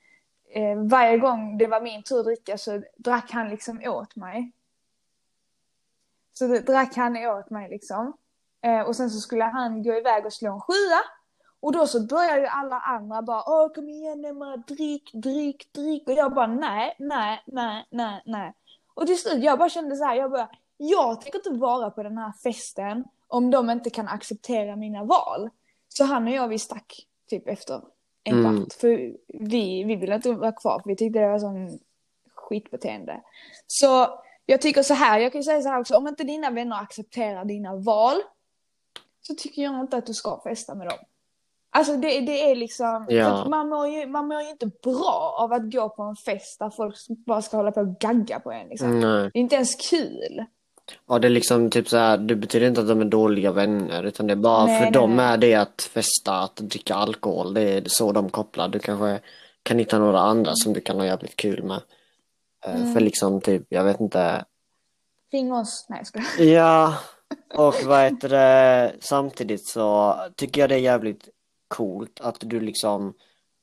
eh, 0.54 0.78
varje 0.90 1.18
gång 1.18 1.58
det 1.58 1.66
var 1.66 1.80
min 1.80 2.02
tur 2.02 2.18
att 2.18 2.24
dricka 2.24 2.58
så 2.58 2.82
drack 2.96 3.30
han 3.30 3.48
liksom 3.48 3.80
åt 3.86 4.16
mig. 4.16 4.52
Så 6.32 6.46
drack 6.46 6.96
han 6.96 7.16
åt 7.16 7.50
mig 7.50 7.68
liksom. 7.70 8.16
Eh, 8.60 8.80
och 8.80 8.96
sen 8.96 9.10
så 9.10 9.20
skulle 9.20 9.44
han 9.44 9.82
gå 9.82 9.94
iväg 9.94 10.26
och 10.26 10.32
slå 10.32 10.52
en 10.52 10.60
sjua. 10.60 11.00
Och 11.62 11.72
då 11.72 11.86
så 11.86 12.06
börjar 12.06 12.38
ju 12.38 12.46
alla 12.46 12.80
andra 12.80 13.22
bara 13.22 13.42
åh 13.46 13.72
kom 13.72 13.88
igen 13.88 14.24
Emma, 14.24 14.56
drick, 14.56 15.10
drick, 15.12 15.72
drick. 15.72 16.08
Och 16.08 16.14
jag 16.14 16.34
bara 16.34 16.46
nej, 16.46 16.96
nej, 16.98 17.42
nej, 17.46 17.86
nej, 17.90 18.22
nej. 18.26 18.54
Och 18.94 19.06
till 19.06 19.18
slut 19.18 19.44
jag 19.44 19.58
bara 19.58 19.68
kände 19.68 19.96
så 19.96 20.04
här, 20.04 20.14
jag 20.14 20.30
bara 20.30 20.48
jag 20.76 21.20
tänker 21.20 21.38
inte 21.38 21.50
vara 21.50 21.90
på 21.90 22.02
den 22.02 22.18
här 22.18 22.32
festen 22.42 23.04
om 23.28 23.50
de 23.50 23.70
inte 23.70 23.90
kan 23.90 24.08
acceptera 24.08 24.76
mina 24.76 25.04
val. 25.04 25.50
Så 25.88 26.04
han 26.04 26.26
och 26.26 26.32
jag 26.32 26.48
vi 26.48 26.58
stack 26.58 27.06
typ 27.28 27.48
efter 27.48 27.80
en 28.24 28.38
mm. 28.38 28.56
kvart. 28.56 28.72
För 28.72 28.88
vi, 29.28 29.84
vi 29.84 29.96
ville 29.96 30.14
inte 30.14 30.32
vara 30.32 30.52
kvar 30.52 30.80
för 30.82 30.88
vi 30.88 30.96
tyckte 30.96 31.18
det 31.18 31.28
var 31.28 31.38
sån 31.38 31.78
skitbeteende. 32.34 33.22
Så 33.66 34.20
jag 34.46 34.60
tycker 34.60 34.82
så 34.82 34.94
här, 34.94 35.18
jag 35.18 35.32
kan 35.32 35.42
säga 35.42 35.62
så 35.62 35.68
här 35.68 35.80
också, 35.80 35.96
om 35.96 36.08
inte 36.08 36.24
dina 36.24 36.50
vänner 36.50 36.76
accepterar 36.76 37.44
dina 37.44 37.76
val 37.76 38.16
så 39.20 39.34
tycker 39.34 39.62
jag 39.62 39.80
inte 39.80 39.96
att 39.96 40.06
du 40.06 40.14
ska 40.14 40.40
festa 40.40 40.74
med 40.74 40.86
dem. 40.86 40.98
Alltså 41.74 41.96
det, 41.96 42.20
det 42.20 42.50
är 42.50 42.54
liksom, 42.54 43.06
ja. 43.08 43.48
man, 43.48 43.68
mår 43.68 43.88
ju, 43.88 44.06
man 44.06 44.28
mår 44.28 44.42
ju 44.42 44.50
inte 44.50 44.66
bra 44.66 45.36
av 45.38 45.52
att 45.52 45.72
gå 45.72 45.88
på 45.88 46.02
en 46.02 46.16
fest 46.16 46.58
där 46.58 46.70
folk 46.70 46.96
bara 47.26 47.42
ska 47.42 47.56
hålla 47.56 47.72
på 47.72 47.80
och 47.80 47.98
gagga 47.98 48.40
på 48.40 48.52
en 48.52 48.68
liksom. 48.68 49.00
Det 49.00 49.06
är 49.06 49.36
inte 49.36 49.54
ens 49.54 49.74
kul. 49.90 50.44
Ja 51.08 51.18
det 51.18 51.28
är 51.28 51.30
liksom 51.30 51.70
typ 51.70 51.88
så 51.88 51.96
här, 51.96 52.18
det 52.18 52.36
betyder 52.36 52.66
inte 52.66 52.80
att 52.80 52.88
de 52.88 53.00
är 53.00 53.04
dåliga 53.04 53.52
vänner 53.52 54.02
utan 54.02 54.26
det 54.26 54.32
är 54.32 54.36
bara 54.36 54.66
nej, 54.66 54.78
för 54.78 54.84
nej, 54.84 54.92
dem 54.92 55.16
nej. 55.16 55.26
är 55.26 55.36
det 55.36 55.54
att 55.54 55.82
festa, 55.82 56.38
att 56.38 56.56
dricka 56.56 56.94
alkohol. 56.94 57.54
Det 57.54 57.62
är 57.62 57.82
så 57.86 58.12
de 58.12 58.30
kopplar. 58.30 58.68
Du 58.68 58.78
kanske 58.78 59.20
kan 59.62 59.78
hitta 59.78 59.98
några 59.98 60.20
andra 60.20 60.52
som 60.54 60.72
du 60.72 60.80
kan 60.80 60.96
ha 60.96 61.06
jävligt 61.06 61.36
kul 61.36 61.62
med. 61.62 61.80
Eh, 62.66 62.76
mm. 62.76 62.92
För 62.92 63.00
liksom 63.00 63.40
typ, 63.40 63.66
jag 63.68 63.84
vet 63.84 64.00
inte. 64.00 64.44
Ring 65.32 65.52
oss. 65.52 65.86
Nej 65.88 65.98
jag 65.98 66.06
ska. 66.06 66.42
Ja, 66.42 66.94
och 67.54 67.74
vad 67.84 68.04
heter 68.04 68.28
det, 68.28 68.92
samtidigt 69.00 69.66
så 69.66 70.16
tycker 70.36 70.60
jag 70.60 70.70
det 70.70 70.74
är 70.74 70.78
jävligt 70.78 71.28
coolt 71.72 72.20
att 72.20 72.36
du 72.40 72.60
liksom 72.60 73.14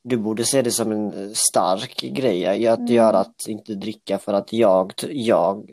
du 0.04 0.16
borde 0.16 0.44
se 0.44 0.62
det 0.62 0.70
som 0.70 0.92
en 0.92 1.34
stark 1.34 2.00
grej 2.00 2.66
att 2.66 2.78
mm. 2.78 2.94
göra 2.94 3.18
att 3.18 3.48
inte 3.48 3.74
dricka 3.74 4.18
för 4.18 4.32
att 4.32 4.52
jag, 4.52 4.92
jag, 5.08 5.70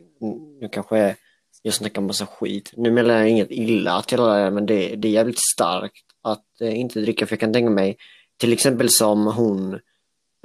nu 0.62 0.70
kanske 0.72 1.16
jag 1.62 1.74
snackar 1.74 2.02
massa 2.02 2.26
skit. 2.26 2.72
Nu 2.78 2.92
menar 2.92 3.14
jag 3.14 3.30
inget 3.30 3.52
illa 3.52 4.02
till 4.02 4.20
alla 4.20 4.36
det 4.36 4.52
men 4.52 4.66
det, 4.66 4.96
det 4.96 5.08
är 5.08 5.12
jävligt 5.12 5.40
starkt 5.54 6.06
att 6.22 6.62
eh, 6.62 6.80
inte 6.80 7.02
dricka 7.02 7.26
för 7.26 7.34
jag 7.34 7.40
kan 7.40 7.54
tänka 7.54 7.70
mig 7.70 7.98
till 8.38 8.54
exempel 8.54 8.90
som 8.90 9.28
hon 9.28 9.74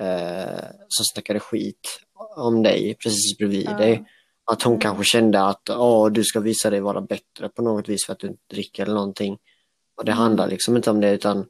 eh, 0.02 0.64
som 0.88 1.04
snackade 1.14 1.40
skit 1.40 2.00
om 2.36 2.62
dig 2.62 2.96
precis 3.02 3.38
bredvid 3.38 3.66
ja. 3.66 3.76
dig. 3.76 4.04
Att 4.52 4.62
hon 4.62 4.72
mm. 4.72 4.80
kanske 4.80 5.04
kände 5.04 5.42
att 5.42 5.70
Åh, 5.70 6.10
du 6.10 6.24
ska 6.24 6.40
visa 6.40 6.70
dig 6.70 6.80
vara 6.80 7.00
bättre 7.00 7.48
på 7.48 7.62
något 7.62 7.88
vis 7.88 8.06
för 8.06 8.12
att 8.12 8.18
du 8.18 8.26
inte 8.26 8.42
dricker 8.50 8.82
eller 8.82 8.94
någonting. 8.94 9.38
Och 9.96 10.04
det 10.04 10.12
mm. 10.12 10.22
handlar 10.22 10.48
liksom 10.48 10.76
inte 10.76 10.90
om 10.90 11.00
det 11.00 11.10
utan 11.10 11.38
eh, 11.38 11.44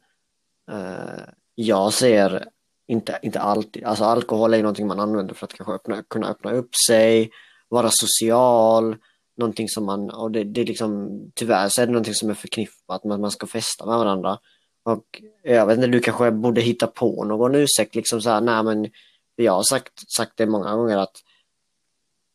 jag 1.54 1.92
ser 1.92 2.48
inte, 2.88 3.18
inte 3.22 3.40
alltid, 3.40 3.84
alltså 3.84 4.04
alkohol 4.04 4.54
är 4.54 4.62
någonting 4.62 4.86
man 4.86 5.00
använder 5.00 5.34
för 5.34 5.46
att 5.46 5.52
kanske 5.52 5.72
öppna, 5.72 6.02
kunna 6.02 6.28
öppna 6.28 6.52
upp 6.52 6.74
sig, 6.86 7.30
vara 7.68 7.90
social, 7.90 8.96
någonting 9.36 9.68
som 9.68 9.86
man, 9.86 10.10
och 10.10 10.30
det, 10.30 10.44
det 10.44 10.60
är 10.60 10.64
liksom, 10.64 11.20
tyvärr 11.34 11.68
så 11.68 11.82
är 11.82 11.86
det 11.86 11.92
någonting 11.92 12.14
som 12.14 12.30
är 12.30 12.34
förknippat 12.34 13.04
med 13.04 13.14
att 13.14 13.20
man 13.20 13.30
ska 13.30 13.46
festa 13.46 13.86
med 13.86 13.98
varandra. 13.98 14.38
Och 14.82 15.22
jag 15.42 15.66
vet 15.66 15.76
inte, 15.76 15.88
du 15.88 16.00
kanske 16.00 16.30
borde 16.30 16.60
hitta 16.60 16.86
på 16.86 17.24
någon 17.24 17.54
ursäkt 17.54 17.94
liksom 17.94 18.22
så 18.22 18.30
här, 18.30 18.40
nej 18.40 18.62
men 18.62 18.90
jag 19.36 19.52
har 19.52 19.62
sagt, 19.62 20.10
sagt 20.16 20.32
det 20.36 20.46
många 20.46 20.76
gånger 20.76 20.96
att 20.96 21.16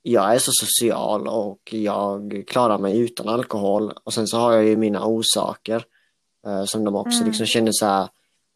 jag 0.01 0.35
är 0.35 0.39
så 0.39 0.51
social 0.51 1.27
och 1.27 1.73
jag 1.73 2.43
klarar 2.47 2.77
mig 2.77 2.99
utan 2.99 3.29
alkohol 3.29 3.93
och 4.03 4.13
sen 4.13 4.27
så 4.27 4.37
har 4.37 4.53
jag 4.53 4.65
ju 4.65 4.77
mina 4.77 5.05
orsaker 5.05 5.85
eh, 6.47 6.63
som 6.65 6.83
de 6.83 6.95
också 6.95 7.17
mm. 7.17 7.27
liksom 7.27 7.45
känner 7.45 7.71
så 7.71 7.85
här, 7.85 8.07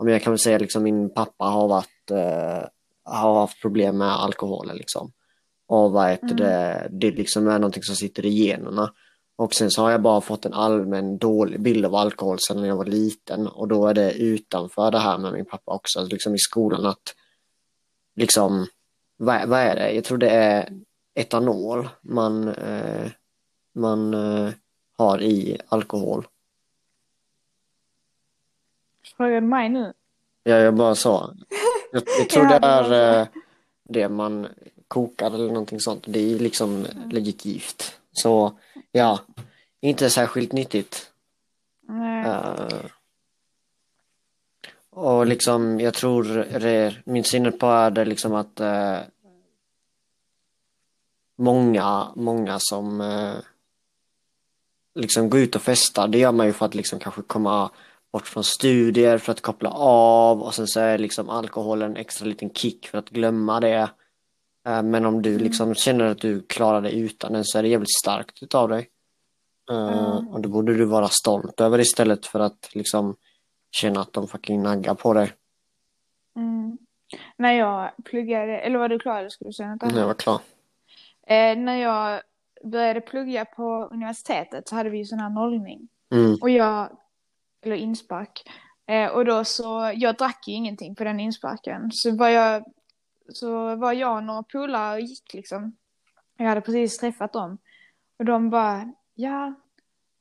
om 0.01 0.07
jag 0.07 0.21
kan 0.21 0.33
väl 0.33 0.39
säga 0.39 0.57
liksom 0.57 0.83
min 0.83 1.13
pappa 1.13 1.45
har 1.45 1.67
varit, 1.67 2.11
eh, 2.11 2.67
har 3.03 3.39
haft 3.39 3.61
problem 3.61 3.97
med 3.97 4.11
alkoholen 4.11 4.77
liksom. 4.77 5.11
Och 5.67 5.91
vad 5.91 6.09
heter 6.09 6.25
mm. 6.25 6.37
det, 6.37 6.87
det 6.91 7.11
liksom 7.11 7.47
är 7.47 7.59
någonting 7.59 7.83
som 7.83 7.95
sitter 7.95 8.25
i 8.25 8.29
generna. 8.29 8.93
Och 9.35 9.53
sen 9.53 9.71
så 9.71 9.81
har 9.81 9.91
jag 9.91 10.01
bara 10.01 10.21
fått 10.21 10.45
en 10.45 10.53
allmän 10.53 11.17
dålig 11.17 11.61
bild 11.61 11.85
av 11.85 11.95
alkohol 11.95 12.37
sedan 12.39 12.63
jag 12.63 12.75
var 12.75 12.85
liten 12.85 13.47
och 13.47 13.67
då 13.67 13.87
är 13.87 13.93
det 13.93 14.13
utanför 14.13 14.91
det 14.91 14.99
här 14.99 15.17
med 15.17 15.33
min 15.33 15.45
pappa 15.45 15.71
också, 15.73 15.99
alltså 15.99 16.13
liksom 16.13 16.35
i 16.35 16.39
skolan 16.39 16.85
att 16.85 17.15
liksom, 18.15 18.67
vad, 19.17 19.49
vad 19.49 19.59
är 19.59 19.75
det? 19.75 19.91
Jag 19.91 20.03
tror 20.03 20.17
det 20.17 20.29
är 20.29 20.69
etanol 21.15 21.89
man, 22.01 22.47
eh, 22.47 23.11
man 23.75 24.13
eh, 24.13 24.53
har 24.97 25.21
i 25.21 25.57
alkohol. 25.67 26.25
Frågar 29.21 29.41
du 29.41 29.47
mig 29.47 29.69
nu? 29.69 29.93
Ja, 30.43 30.55
jag 30.55 30.75
bara 30.75 30.95
sa. 30.95 31.33
Jag, 31.91 32.03
jag 32.19 32.29
tror 32.29 32.45
det 32.59 32.67
är 32.67 33.19
eh, 33.21 33.27
det 33.83 34.09
man 34.09 34.47
kokar 34.87 35.31
eller 35.31 35.47
någonting 35.47 35.79
sånt. 35.79 36.03
Det 36.07 36.33
är 36.33 36.39
liksom 36.39 36.85
legit 37.11 37.45
gift. 37.45 37.99
Så 38.11 38.59
ja, 38.91 39.19
inte 39.81 40.09
särskilt 40.09 40.51
nyttigt. 40.51 41.11
Uh, 41.89 42.85
och 44.89 45.25
liksom, 45.25 45.79
jag 45.79 45.93
tror 45.93 46.23
det, 46.59 46.95
min 47.05 47.23
sinne 47.23 47.51
på 47.51 47.67
är 47.67 47.91
det 47.91 48.05
liksom 48.05 48.33
att 48.33 48.61
uh, 48.61 48.97
många, 51.35 52.07
många 52.15 52.57
som 52.59 53.01
uh, 53.01 53.35
liksom 54.95 55.29
går 55.29 55.39
ut 55.39 55.55
och 55.55 55.61
festar, 55.61 56.07
det 56.07 56.17
gör 56.17 56.31
man 56.31 56.45
ju 56.45 56.53
för 56.53 56.65
att 56.65 56.75
liksom 56.75 56.99
kanske 56.99 57.21
komma 57.21 57.71
bort 58.11 58.27
från 58.27 58.43
studier, 58.43 59.17
för 59.17 59.31
att 59.31 59.41
koppla 59.41 59.69
av 59.69 60.41
och 60.41 60.55
sen 60.55 60.67
så 60.67 60.79
är 60.79 60.97
liksom 60.97 61.29
alkoholen 61.29 61.91
en 61.91 61.97
extra 61.97 62.27
liten 62.27 62.49
kick 62.49 62.87
för 62.87 62.97
att 62.97 63.09
glömma 63.09 63.59
det. 63.59 63.89
Eh, 64.67 64.83
men 64.83 65.05
om 65.05 65.21
du 65.21 65.29
mm. 65.29 65.43
liksom 65.43 65.75
känner 65.75 66.05
att 66.05 66.21
du 66.21 66.41
klarar 66.41 66.81
dig 66.81 66.99
utan 66.99 67.33
den 67.33 67.45
så 67.45 67.57
är 67.57 67.63
det 67.63 67.69
jävligt 67.69 67.97
starkt 68.03 68.43
utav 68.43 68.69
dig. 68.69 68.89
Eh, 69.71 69.87
mm. 69.87 70.27
Och 70.27 70.41
då 70.41 70.49
borde 70.49 70.77
du 70.77 70.85
vara 70.85 71.07
stolt 71.07 71.61
över 71.61 71.77
det 71.77 71.81
istället 71.81 72.25
för 72.25 72.39
att 72.39 72.69
liksom 72.73 73.15
känna 73.71 74.01
att 74.01 74.13
de 74.13 74.27
fucking 74.27 74.63
naggar 74.63 74.95
på 74.95 75.13
dig. 75.13 75.33
Mm. 76.35 76.77
När 77.37 77.51
jag 77.51 77.91
pluggade, 78.03 78.59
eller 78.59 78.79
var 78.79 78.89
du 78.89 78.99
klar 78.99 79.19
eller 79.19 79.29
skulle 79.29 79.49
du 79.49 79.53
säga 79.53 79.73
något 79.73 79.83
annat? 79.83 79.95
Jag 79.95 80.07
var 80.07 80.13
klar. 80.13 80.41
Eh, 81.27 81.57
när 81.57 81.75
jag 81.75 82.21
började 82.63 83.01
plugga 83.01 83.45
på 83.45 83.89
universitetet 83.91 84.67
så 84.67 84.75
hade 84.75 84.89
vi 84.89 84.97
ju 84.97 85.05
sån 85.05 85.19
här 85.19 85.29
nollning. 85.29 85.87
Mm. 86.11 86.37
Och 86.41 86.49
jag, 86.49 86.89
eller 87.61 87.75
inspark. 87.75 88.49
Eh, 88.87 89.07
och 89.07 89.25
då 89.25 89.43
så, 89.43 89.91
jag 89.95 90.17
drack 90.17 90.47
ju 90.47 90.53
ingenting 90.53 90.95
på 90.95 91.03
den 91.03 91.19
insparken. 91.19 91.91
Så 91.91 92.15
var 92.15 92.29
jag 92.29 92.63
så 93.33 93.75
var 93.75 93.93
jag 93.93 94.15
och 94.15 94.23
några 94.23 94.43
polare 94.43 94.93
och 94.93 95.01
gick 95.01 95.33
liksom. 95.33 95.75
Jag 96.37 96.45
hade 96.45 96.61
precis 96.61 96.97
träffat 96.97 97.33
dem. 97.33 97.57
Och 98.19 98.25
de 98.25 98.49
bara, 98.49 98.93
ja, 99.15 99.53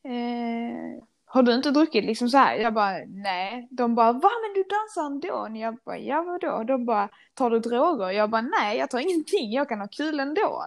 eh, 0.04 1.02
har 1.24 1.42
du 1.42 1.54
inte 1.54 1.70
druckit 1.70 2.04
liksom 2.04 2.28
så 2.28 2.38
här? 2.38 2.56
Jag 2.56 2.74
bara, 2.74 2.98
nej. 3.06 3.68
De 3.70 3.94
bara, 3.94 4.12
va 4.12 4.30
men 4.42 4.54
du 4.54 4.64
dansar 4.68 5.06
ändå? 5.06 5.60
Jag 5.60 5.76
bara, 5.84 5.98
ja 5.98 6.22
vadå? 6.22 6.64
De 6.64 6.84
bara, 6.84 7.08
tar 7.34 7.50
du 7.50 7.58
droger? 7.58 8.10
Jag 8.10 8.30
bara, 8.30 8.42
nej 8.42 8.78
jag 8.78 8.90
tar 8.90 8.98
ingenting, 8.98 9.52
jag 9.52 9.68
kan 9.68 9.80
ha 9.80 9.88
kul 9.88 10.20
ändå. 10.20 10.66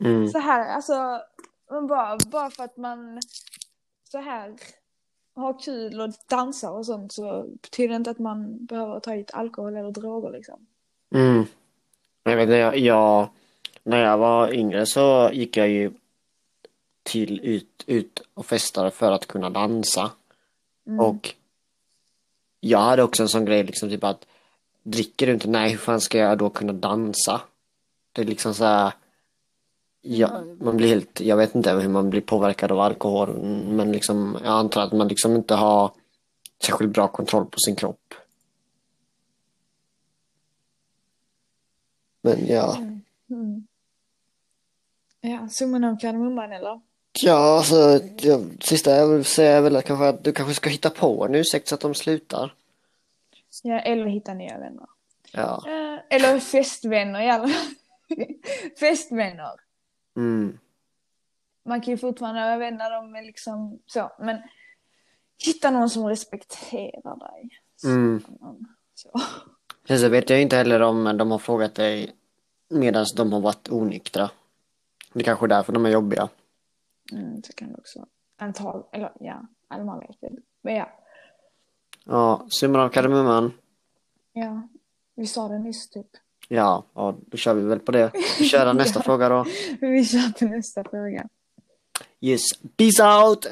Mm. 0.00 0.28
Så 0.28 0.38
här, 0.38 0.74
alltså, 0.74 1.20
Men 1.70 1.86
bara, 1.86 2.18
bara 2.32 2.50
för 2.50 2.64
att 2.64 2.76
man 2.76 3.20
så 4.04 4.18
här 4.18 4.56
har 5.34 5.60
kul 5.60 6.00
och 6.00 6.12
dansar 6.26 6.70
och 6.70 6.86
sånt 6.86 7.12
så 7.12 7.46
betyder 7.62 7.88
det 7.88 7.96
inte 7.96 8.10
att 8.10 8.18
man 8.18 8.66
behöver 8.66 9.00
ta 9.00 9.12
hit 9.12 9.30
alkohol 9.34 9.76
eller 9.76 9.90
droger 9.90 10.30
liksom. 10.30 10.66
Mm. 11.14 11.44
Jag 12.22 12.36
vet 12.36 12.42
inte, 12.42 12.56
jag, 12.56 12.78
jag, 12.78 13.28
när 13.82 14.04
jag 14.04 14.18
var 14.18 14.52
yngre 14.52 14.86
så 14.86 15.30
gick 15.32 15.56
jag 15.56 15.68
ju 15.68 15.92
till 17.02 17.40
ut, 17.40 17.84
ut 17.86 18.22
och 18.34 18.46
festade 18.46 18.90
för 18.90 19.12
att 19.12 19.26
kunna 19.26 19.50
dansa. 19.50 20.10
Mm. 20.86 21.00
Och 21.00 21.34
jag 22.60 22.78
hade 22.78 23.02
också 23.02 23.22
en 23.22 23.28
sån 23.28 23.44
grej 23.44 23.64
liksom 23.64 23.88
typ 23.88 24.04
att 24.04 24.26
dricker 24.82 25.26
du 25.26 25.32
inte, 25.32 25.48
nej 25.48 25.70
hur 25.70 25.78
fan 25.78 26.00
ska 26.00 26.18
jag 26.18 26.38
då 26.38 26.50
kunna 26.50 26.72
dansa? 26.72 27.40
Det 28.12 28.22
är 28.22 28.26
liksom 28.26 28.54
så 28.54 28.64
här, 28.64 28.92
ja, 30.02 30.42
man 30.60 30.76
blir 30.76 30.88
helt, 30.88 31.20
jag 31.20 31.36
vet 31.36 31.54
inte 31.54 31.72
hur 31.72 31.88
man 31.88 32.10
blir 32.10 32.20
påverkad 32.20 32.72
av 32.72 32.80
alkohol 32.80 33.42
men 33.68 33.92
liksom 33.92 34.38
jag 34.44 34.52
antar 34.52 34.82
att 34.82 34.92
man 34.92 35.08
liksom 35.08 35.36
inte 35.36 35.54
har 35.54 35.90
särskilt 36.62 36.92
bra 36.92 37.08
kontroll 37.08 37.46
på 37.46 37.58
sin 37.58 37.76
kropp. 37.76 38.14
Men 42.22 42.46
ja, 42.46 42.76
Mm. 43.30 43.66
Ja, 45.20 45.48
summan 45.48 45.84
av 45.84 45.98
kardemumman 46.00 46.52
eller? 46.52 46.80
ja 47.22 47.56
alltså 47.58 48.00
ja, 48.20 48.40
sista 48.60 48.90
jag 48.90 49.08
vill 49.08 49.24
säga 49.24 49.56
är 49.56 49.60
väl 49.60 49.76
att 49.76 49.84
kanske 49.84 50.08
att 50.08 50.24
du 50.24 50.32
kanske 50.32 50.54
ska 50.54 50.70
hitta 50.70 50.90
på 50.90 51.24
en 51.24 51.34
ursäkt 51.34 51.68
så 51.68 51.74
att 51.74 51.80
de 51.80 51.94
slutar. 51.94 52.54
Ja, 53.62 53.80
eller 53.80 54.06
hitta 54.06 54.34
nya 54.34 54.58
vänner. 54.58 54.86
Ja. 55.32 55.64
Eller 56.10 56.40
festvänner 56.40 57.20
i 57.20 57.30
alla 57.30 57.48
fall. 57.48 57.74
Festvänner. 58.80 59.50
Mm. 60.20 60.58
Man 61.64 61.80
kan 61.80 61.90
ju 61.90 61.98
fortfarande 61.98 62.40
vara 62.40 62.56
vänner 62.56 62.90
är 63.16 63.22
liksom 63.22 63.78
så, 63.86 64.12
men 64.18 64.42
hitta 65.46 65.70
någon 65.70 65.90
som 65.90 66.06
respekterar 66.06 67.16
dig. 67.18 67.50
Mm. 67.84 68.22
Så. 68.94 69.10
Sen 69.88 69.98
så 69.98 70.08
vet 70.08 70.30
jag 70.30 70.42
inte 70.42 70.56
heller 70.56 70.80
om 70.80 71.16
de 71.18 71.30
har 71.30 71.38
frågat 71.38 71.74
dig 71.74 72.16
medan 72.68 73.06
de 73.16 73.32
har 73.32 73.40
varit 73.40 73.68
onyktra. 73.68 74.30
Det 75.12 75.20
är 75.20 75.24
kanske 75.24 75.46
är 75.46 75.48
därför 75.48 75.72
de 75.72 75.86
är 75.86 75.90
jobbiga. 75.90 76.28
Mm, 77.12 77.42
så 77.42 77.52
kan 77.52 77.68
det 77.68 77.78
också. 77.78 78.06
Antal, 78.38 78.84
eller 78.92 79.12
ja, 79.20 79.46
eller 79.74 79.84
man 79.84 79.98
vet 80.00 80.22
inte. 80.22 80.42
Men 80.62 80.74
ja, 80.74 80.90
Ja, 82.04 82.46
summan 82.48 82.80
av 82.80 82.88
kardemumman. 82.88 83.52
ja, 84.32 84.68
vi 85.14 85.26
sa 85.26 85.48
det 85.48 85.58
nyss 85.58 85.90
typ. 85.90 86.06
Ja, 86.52 86.86
ja, 86.94 87.16
då 87.26 87.36
kör 87.36 87.54
vi 87.54 87.62
väl 87.62 87.78
på 87.80 87.92
det. 87.92 88.10
Vi 88.38 88.44
kör 88.44 88.72
nästa 88.74 88.98
Ja. 89.00 89.02
fråga 89.02 89.28
då. 89.28 89.46
Vi 89.80 90.04
kör 90.04 90.32
till 90.32 90.48
nästa 90.48 90.84
fråga. 90.84 91.28
Yes, 92.20 92.42
peace 92.76 93.02
out! 93.04 93.46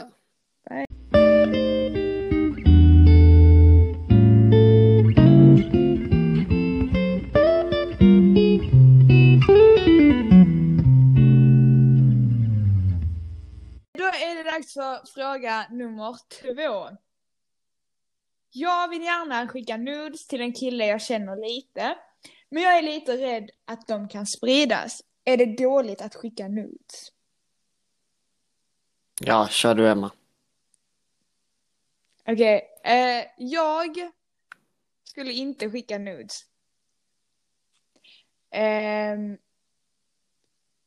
Då 13.99 14.05
är 14.05 14.35
det 14.45 14.51
dags 14.51 14.75
för 14.75 15.07
fråga 15.15 15.67
nummer 15.71 16.17
två. 16.43 16.97
Jag 18.51 18.89
vill 18.89 19.03
gärna 19.03 19.49
skicka 19.49 19.77
nudes 19.77 20.27
till 20.27 20.41
en 20.41 20.53
kille 20.53 20.87
jag 20.87 21.03
känner 21.03 21.37
lite, 21.37 21.95
men 22.49 22.63
jag 22.63 22.79
är 22.79 22.83
lite 22.83 23.17
rädd 23.17 23.51
att 23.65 23.87
de 23.87 24.09
kan 24.09 24.27
spridas. 24.27 25.03
Är 25.25 25.37
det 25.37 25.57
dåligt 25.57 26.01
att 26.01 26.15
skicka 26.15 26.49
nudes? 26.49 27.13
Ja, 29.21 29.49
kör 29.49 29.75
du 29.75 29.89
Emma. 29.89 30.13
Okej, 32.27 32.69
eh, 32.85 33.25
jag 33.39 34.11
skulle 35.05 35.33
inte 35.33 35.71
skicka 35.71 35.99
nudes. 35.99 36.45
Ehm, 38.51 39.39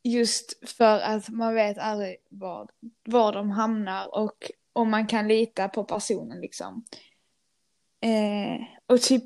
just 0.03 0.69
för 0.69 0.99
att 0.99 1.29
man 1.29 1.55
vet 1.55 1.77
aldrig 1.77 2.17
var, 2.29 2.69
var 3.03 3.33
de 3.33 3.49
hamnar 3.49 4.15
och 4.15 4.51
om 4.73 4.89
man 4.89 5.07
kan 5.07 5.27
lita 5.27 5.69
på 5.69 5.83
personen 5.83 6.41
liksom. 6.41 6.85
Eh, 8.01 8.61
och 8.85 9.01
typ... 9.01 9.23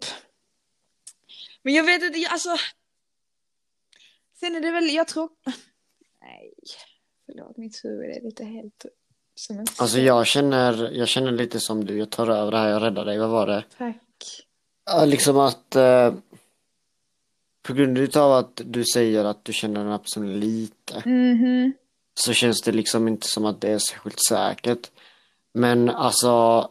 Men 1.66 1.74
jag 1.74 1.84
vet 1.84 2.04
inte, 2.04 2.20
jag- 2.20 2.32
alltså... 2.32 2.50
Sen 4.40 4.56
är 4.56 4.62
det 4.62 4.72
väl, 4.72 4.90
jag 4.94 5.08
tror... 5.08 5.30
Nej, 6.22 6.54
förlåt, 7.26 7.58
mitt 7.58 7.82
huvud 7.86 8.10
är 8.18 8.22
lite 8.22 8.46
helt 8.46 8.86
som 9.36 9.60
en 9.60 9.66
Alltså 9.80 10.00
jag 10.00 10.28
känner, 10.28 10.92
jag 10.92 11.08
känner 11.08 11.32
lite 11.32 11.60
som 11.60 11.86
du, 11.86 11.98
jag 11.98 12.10
tar 12.10 12.28
över 12.28 12.52
det 12.52 12.58
här, 12.58 12.70
jag 12.70 12.82
räddar 12.82 13.06
dig, 13.06 13.20
vad 13.20 13.30
var 13.30 13.48
det? 13.48 13.64
Tack. 13.78 14.46
Ja, 14.86 15.06
liksom 15.06 15.38
att 15.38 15.76
eh, 15.76 16.14
på 17.62 17.74
grund 17.74 18.18
av 18.18 18.32
att 18.34 18.62
du 18.66 18.84
säger 18.94 19.26
att 19.26 19.46
du 19.46 19.54
känner 19.54 19.82
den 19.82 19.92
här 19.92 19.98
personen 19.98 20.40
lite 20.40 21.02
Mhm. 21.06 21.74
så 22.14 22.34
känns 22.34 22.62
det 22.62 22.72
liksom 22.72 23.08
inte 23.08 23.28
som 23.28 23.46
att 23.46 23.62
det 23.62 23.70
är 23.72 23.80
särskilt 23.80 24.20
säkert. 24.30 24.92
Men 25.54 25.90
alltså 25.90 26.70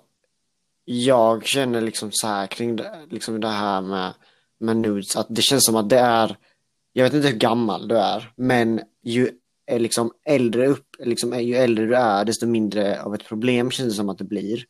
jag 0.85 1.46
känner 1.46 1.80
liksom 1.80 2.11
så 2.12 2.26
här 2.26 2.46
kring 2.46 2.76
det, 2.76 3.07
liksom 3.11 3.40
det 3.40 3.48
här 3.48 3.80
med, 3.80 4.12
med 4.61 4.77
nudes 4.77 5.17
att 5.17 5.27
det 5.31 5.43
känns 5.43 5.64
som 5.67 5.77
att 5.77 5.88
det 5.90 5.99
är 5.99 6.37
jag 6.93 7.05
vet 7.05 7.14
inte 7.14 7.29
hur 7.29 7.37
gammal 7.37 7.88
du 7.88 7.99
är 7.99 8.33
men 8.37 8.81
ju 9.03 9.31
är 9.67 9.79
liksom 9.79 10.12
äldre 10.25 10.67
upp, 10.69 10.97
liksom 10.99 11.40
ju 11.40 11.55
äldre 11.57 11.87
du 11.87 11.97
är 11.97 12.25
desto 12.25 12.47
mindre 12.47 13.03
av 13.03 13.14
ett 13.14 13.25
problem 13.25 13.71
känns 13.71 13.93
det 13.93 13.97
som 13.97 14.09
att 14.09 14.19
det 14.19 14.25
blir. 14.25 14.64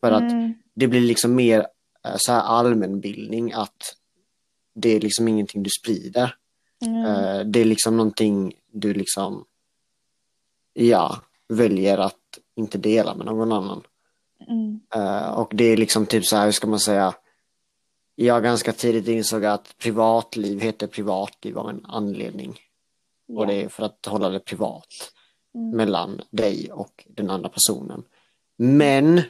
För 0.00 0.12
att 0.12 0.32
Mm. 0.32 0.54
det 0.74 0.88
blir 0.88 1.00
liksom 1.00 1.34
mer 1.34 1.58
eh, 2.04 2.14
så 2.16 2.32
här 2.32 2.40
allmänbildning 2.40 3.52
att 3.52 3.94
det 4.74 4.88
är 4.96 5.00
liksom 5.00 5.28
ingenting 5.28 5.62
du 5.62 5.70
sprider. 5.70 6.34
Mm. 6.86 7.04
Eh, 7.04 7.40
Det 7.46 7.60
är 7.60 7.64
liksom 7.64 7.96
någonting 7.96 8.54
du 8.72 8.94
liksom 8.94 9.44
ja, 10.74 11.22
väljer 11.48 11.98
att 11.98 12.38
inte 12.56 12.78
dela 12.78 13.14
med 13.14 13.26
någon 13.26 13.52
annan. 13.52 13.82
Mm. 14.48 14.80
Eh, 14.94 15.30
Och 15.30 15.50
det 15.54 15.64
är 15.64 15.76
liksom 15.76 16.06
typ 16.06 16.24
så 16.26 16.36
här, 16.36 16.44
hur 16.44 16.52
ska 16.52 16.66
man 16.66 16.80
säga 16.80 17.14
jag 18.24 18.42
ganska 18.42 18.72
tidigt 18.72 19.08
insåg 19.08 19.44
att 19.44 19.78
privatliv 19.78 20.60
heter 20.60 20.86
privatliv 20.86 21.58
av 21.58 21.68
en 21.70 21.86
anledning. 21.86 22.60
Och 23.28 23.46
det 23.46 23.54
är 23.64 23.68
för 23.68 23.82
att 23.82 24.06
hålla 24.06 24.28
det 24.28 24.40
privat 24.40 25.12
Mm. 25.54 25.76
mellan 25.76 26.20
dig 26.30 26.72
och 26.72 27.04
den 27.08 27.30
andra 27.30 27.48
personen. 27.48 28.04
Men 28.56 29.20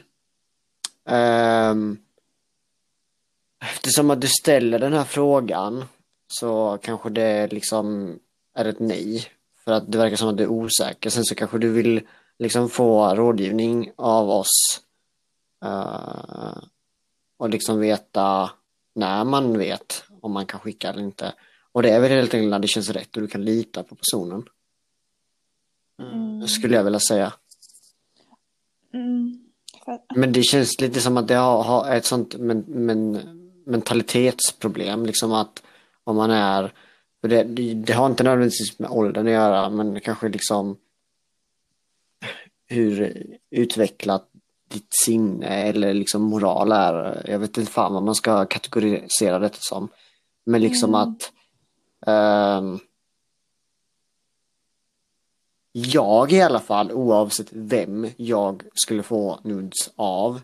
ehm, 1.05 1.97
eftersom 3.61 4.09
att 4.11 4.21
du 4.21 4.27
ställer 4.27 4.79
den 4.79 4.93
här 4.93 5.03
frågan 5.03 5.85
så 6.27 6.77
kanske 6.81 7.09
det 7.09 7.47
liksom 7.53 8.19
är 8.53 8.65
ett 8.65 8.79
nej. 8.79 9.25
För 9.63 9.71
att 9.71 9.91
det 9.91 9.97
verkar 9.97 10.15
som 10.17 10.29
att 10.29 10.37
du 10.37 10.43
är 10.43 10.47
osäker. 10.47 11.09
Sen 11.09 11.23
så 11.25 11.35
kanske 11.35 11.57
du 11.57 11.71
vill 11.71 12.01
liksom 12.37 12.69
få 12.69 13.15
rådgivning 13.15 13.91
av 13.95 14.29
oss. 14.29 14.81
eh, 15.65 16.57
och 17.37 17.49
liksom 17.49 17.79
veta 17.79 18.51
när 18.99 19.23
man 19.23 19.57
vet 19.57 20.03
om 20.21 20.31
man 20.31 20.45
kan 20.45 20.59
skicka 20.59 20.89
eller 20.89 21.01
inte. 21.01 21.33
Och 21.71 21.83
det 21.83 21.89
är 21.89 21.99
väl 21.99 22.11
helt 22.11 22.33
enkelt 22.33 22.49
när 22.49 22.59
det 22.59 22.67
känns 22.67 22.89
rätt 22.89 23.15
och 23.15 23.21
du 23.21 23.27
kan 23.27 23.45
lita 23.45 23.83
på 23.83 23.95
personen. 23.95 24.43
Mm. 26.01 26.47
Skulle 26.47 26.75
jag 26.75 26.83
vilja 26.83 26.99
säga. 26.99 27.33
Mm. 28.93 29.49
Men 30.15 30.31
det 30.31 30.43
känns 30.43 30.81
lite 30.81 31.01
som 31.01 31.17
att 31.17 31.27
det 31.27 31.35
har, 31.35 31.91
ett 31.91 32.05
sånt 32.05 32.35
men, 32.37 32.59
men, 32.67 33.11
mentalitetsproblem. 33.65 35.05
Liksom 35.05 35.33
att 35.33 35.63
om 36.03 36.15
man 36.15 36.31
är, 36.31 36.73
det, 37.21 37.43
det 37.73 37.93
har 37.93 38.05
inte 38.05 38.23
nödvändigtvis 38.23 38.79
med 38.79 38.89
åldern 38.89 39.27
att 39.27 39.33
göra 39.33 39.69
men 39.69 39.99
kanske 39.99 40.29
liksom 40.29 40.77
hur 42.67 43.25
utvecklat 43.49 44.29
ditt 44.69 44.93
sinne 45.05 45.47
eller 45.47 45.93
liksom 45.93 46.21
moral 46.21 46.71
är. 46.71 47.25
Jag 47.29 47.39
vet 47.39 47.57
inte 47.57 47.71
fan 47.71 47.93
vad 47.93 48.03
man 48.03 48.15
ska 48.15 48.45
kategorisera 48.45 49.39
detta 49.39 49.57
som. 49.59 49.89
Men 50.45 50.61
liksom 50.61 50.95
Mm. 50.95 51.01
att 51.01 51.31
ehm, 52.07 52.79
jag 55.71 56.31
i 56.31 56.41
alla 56.41 56.59
fall, 56.59 56.91
oavsett 56.91 57.47
vem 57.51 58.07
jag 58.17 58.63
skulle 58.73 59.03
få 59.03 59.39
nudes 59.43 59.89
av, 59.95 60.41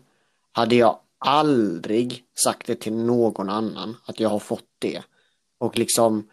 hade 0.52 0.74
jag 0.74 0.98
aldrig 1.18 2.24
sagt 2.44 2.66
det 2.66 2.74
till 2.74 2.92
någon 2.94 3.50
annan 3.50 3.96
att 4.04 4.20
jag 4.20 4.28
har 4.28 4.38
fått 4.38 4.68
det. 4.78 5.02
Och 5.58 5.78
liksom 5.78 6.28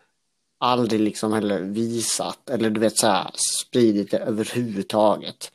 aldrig 0.57 1.01
liksom 1.01 1.33
heller 1.33 1.59
visat 1.59 2.49
eller 2.49 2.69
du 2.69 2.79
vet 2.79 2.97
så 2.97 3.07
här 3.07 3.31
spridit 3.61 4.11
det 4.11 4.17
överhuvudtaget. 4.17 5.51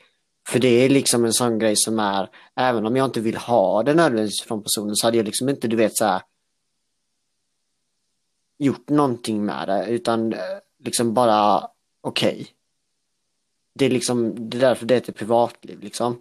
För 0.49 0.59
det 0.59 0.67
är 0.67 0.89
liksom 0.89 1.25
en 1.25 1.33
sån 1.33 1.59
grej 1.59 1.75
som 1.75 1.99
är, 1.99 2.29
även 2.55 2.85
om 2.85 2.95
jag 2.95 3.05
inte 3.05 3.19
vill 3.19 3.37
ha 3.37 3.83
det 3.83 3.93
nödvändigtvis 3.93 4.41
från 4.41 4.63
personen 4.63 4.95
så 4.95 5.07
hade 5.07 5.17
jag 5.17 5.25
liksom 5.25 5.49
inte, 5.49 5.67
du 5.67 5.75
vet 5.75 5.97
så 5.97 6.05
här 6.05 6.21
gjort 8.57 8.89
någonting 8.89 9.45
med 9.45 9.67
det 9.67 9.85
utan 9.87 10.33
eh, 10.33 10.39
liksom 10.77 11.13
bara 11.13 11.67
okej. 12.01 12.47
det 13.73 13.85
är 13.85 13.89
liksom, 13.89 14.49
det 14.49 14.57
är 14.57 14.61
därför 14.61 14.85
det 14.85 14.93
heter 14.93 15.13
privatliv 15.13 15.79
liksom. 15.79 16.19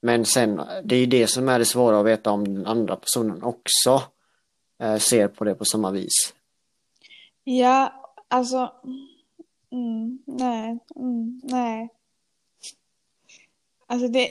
Men 0.00 0.24
sen, 0.24 0.60
det 0.84 0.96
är 0.96 1.00
ju 1.00 1.06
det 1.06 1.26
som 1.26 1.48
är 1.48 1.58
det 1.58 1.64
svåra 1.64 2.00
att 2.00 2.06
veta 2.06 2.30
om 2.30 2.54
den 2.54 2.66
andra 2.66 2.96
personen 2.96 3.42
också 3.42 4.02
eh, 4.78 4.96
ser 4.96 5.28
på 5.28 5.44
det 5.44 5.54
på 5.54 5.64
samma 5.64 5.90
vis. 5.90 6.34
Ja, 7.44 7.92
alltså. 8.28 8.72
Mm, 9.72 10.18
nej, 10.26 10.78
mm, 10.96 11.40
nej. 11.44 11.88
Alltså 13.86 14.08
det... 14.08 14.30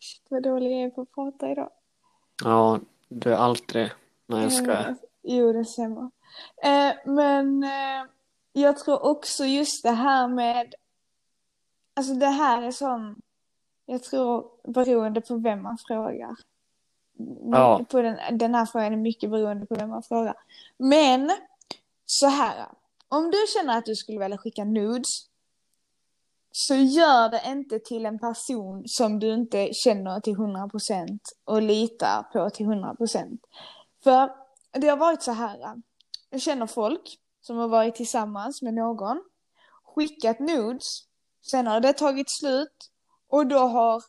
Shit 0.00 0.22
vad 0.28 0.42
dålig 0.42 0.72
jag 0.72 0.80
är 0.82 0.90
på 0.90 1.00
att 1.00 1.12
prata 1.12 1.50
idag. 1.50 1.70
Ja, 2.44 2.80
du 3.08 3.32
är 3.32 3.36
alltid 3.36 3.76
det. 3.76 3.92
Nej, 4.26 4.42
jag 4.42 4.52
skojar. 4.52 4.88
Eh, 4.88 4.94
Jo, 5.28 5.52
det 5.52 5.64
stämmer. 5.64 6.10
Eh, 6.62 6.94
men 7.04 7.64
eh, 7.64 8.06
jag 8.52 8.78
tror 8.78 9.02
också 9.02 9.44
just 9.44 9.82
det 9.82 9.90
här 9.90 10.28
med, 10.28 10.74
alltså 11.94 12.14
det 12.14 12.26
här 12.26 12.62
är 12.62 12.70
sån, 12.70 13.22
jag 13.86 14.02
tror 14.02 14.50
beroende 14.72 15.20
på 15.20 15.36
vem 15.36 15.62
man 15.62 15.78
frågar. 15.86 16.36
Ja. 17.52 17.84
På 17.90 18.02
den, 18.02 18.38
den 18.38 18.54
här 18.54 18.66
frågan 18.66 18.92
är 18.92 18.96
mycket 18.96 19.30
beroende 19.30 19.66
på 19.66 19.74
vem 19.74 19.90
man 19.90 20.02
frågar. 20.02 20.34
Men, 20.76 21.30
så 22.06 22.26
här. 22.26 22.66
Om 23.08 23.30
du 23.30 23.38
känner 23.54 23.78
att 23.78 23.86
du 23.86 23.94
skulle 23.94 24.18
vilja 24.18 24.38
skicka 24.38 24.64
nudes, 24.64 25.28
så 26.58 26.74
gör 26.74 27.28
det 27.28 27.42
inte 27.46 27.78
till 27.78 28.06
en 28.06 28.18
person 28.18 28.82
som 28.86 29.18
du 29.18 29.34
inte 29.34 29.68
känner 29.72 30.20
till 30.20 30.34
100% 30.34 31.18
och 31.44 31.62
litar 31.62 32.22
på 32.22 32.50
till 32.50 32.66
100%. 32.66 33.38
För 34.04 34.30
det 34.72 34.88
har 34.88 34.96
varit 34.96 35.22
så 35.22 35.32
här. 35.32 35.60
Eh, 35.60 35.74
jag 36.30 36.40
känner 36.40 36.66
folk 36.66 37.18
som 37.40 37.56
har 37.56 37.68
varit 37.68 37.94
tillsammans 37.94 38.62
med 38.62 38.74
någon, 38.74 39.22
skickat 39.82 40.38
nudes, 40.38 40.82
sen 41.50 41.66
har 41.66 41.80
det 41.80 41.92
tagit 41.92 42.30
slut 42.40 42.90
och 43.28 43.46
då 43.46 43.58
har 43.58 44.02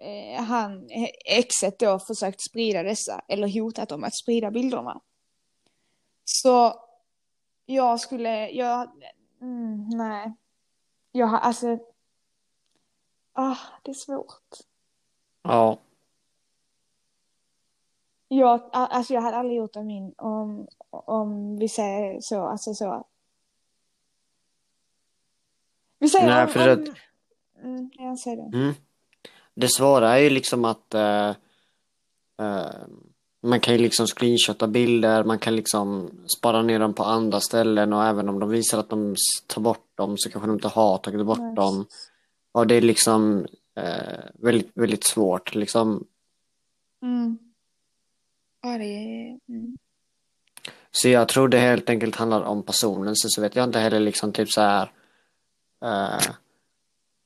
eh, 0.00 0.42
han, 0.42 0.90
eh, 0.90 1.38
exet 1.38 1.78
då 1.78 1.98
försökt 1.98 2.40
sprida 2.50 2.82
dessa 2.82 3.20
eller 3.28 3.60
hotat 3.60 3.92
om 3.92 4.04
att 4.04 4.16
sprida 4.16 4.50
bilderna. 4.50 5.00
Så 6.24 6.74
jag 7.66 8.00
skulle, 8.00 8.50
jag, 8.50 8.90
mm, 9.40 9.88
nej. 9.88 10.32
Jag 11.16 11.26
har 11.26 11.38
alltså, 11.38 11.78
ah, 13.32 13.56
det 13.82 13.90
är 13.90 13.94
svårt. 13.94 14.56
Ja, 15.42 15.78
Jag, 18.28 18.60
alltså 18.72 19.14
jag 19.14 19.22
hade 19.22 19.36
aldrig 19.36 19.58
gjort 19.58 19.72
det 19.72 19.82
min 19.82 20.14
om, 20.18 20.66
om 20.90 21.58
vi 21.58 21.68
säger 21.68 22.18
så, 22.20 22.46
alltså 22.46 22.74
så. 22.74 23.06
Vi 25.98 26.08
säger 26.08 26.26
Nej, 26.26 26.44
om, 26.44 26.48
för 26.50 26.72
om, 26.72 26.94
mm, 27.62 27.90
jag 27.92 28.18
säger 28.18 28.36
det. 28.36 28.56
mm. 28.56 28.74
Det 29.54 29.68
svåra 29.68 30.18
är 30.18 30.18
ju 30.22 30.30
liksom 30.30 30.64
att 30.64 30.94
eh, 30.94 31.28
eh, 32.38 32.86
man 33.42 33.60
kan 33.60 33.74
ju 33.74 33.80
liksom 33.80 34.06
screenshotta 34.06 34.68
bilder, 34.68 35.24
man 35.24 35.38
kan 35.38 35.56
liksom 35.56 36.10
spara 36.38 36.62
ner 36.62 36.78
dem 36.78 36.94
på 36.94 37.04
andra 37.04 37.40
ställen 37.40 37.92
och 37.92 38.04
även 38.04 38.28
om 38.28 38.38
de 38.38 38.48
visar 38.48 38.78
att 38.78 38.90
de 38.90 39.14
tar 39.46 39.62
bort 39.62 39.85
dem 39.96 40.18
så 40.18 40.30
kanske 40.30 40.48
de 40.48 40.54
inte 40.54 40.68
har 40.68 40.98
tagit 40.98 41.26
bort 41.26 41.38
Nej. 41.38 41.54
dem. 41.54 41.86
Och 42.52 42.66
det 42.66 42.74
är 42.74 42.80
liksom 42.80 43.46
eh, 43.76 44.24
väldigt, 44.34 44.70
väldigt 44.74 45.04
svårt 45.04 45.54
liksom. 45.54 46.06
Mm. 47.02 47.38
Ja, 48.62 48.78
det 48.78 48.84
är, 48.84 49.38
mm. 49.48 49.76
Så 50.90 51.08
jag 51.08 51.28
tror 51.28 51.48
det 51.48 51.58
helt 51.58 51.90
enkelt 51.90 52.16
handlar 52.16 52.42
om 52.42 52.62
personen. 52.62 53.16
Sen 53.16 53.30
så 53.30 53.40
vet 53.40 53.56
jag 53.56 53.64
inte 53.64 53.78
heller 53.78 54.00
liksom 54.00 54.32
typ 54.32 54.50
så 54.50 54.60
här 54.60 54.92
eh, 55.84 56.34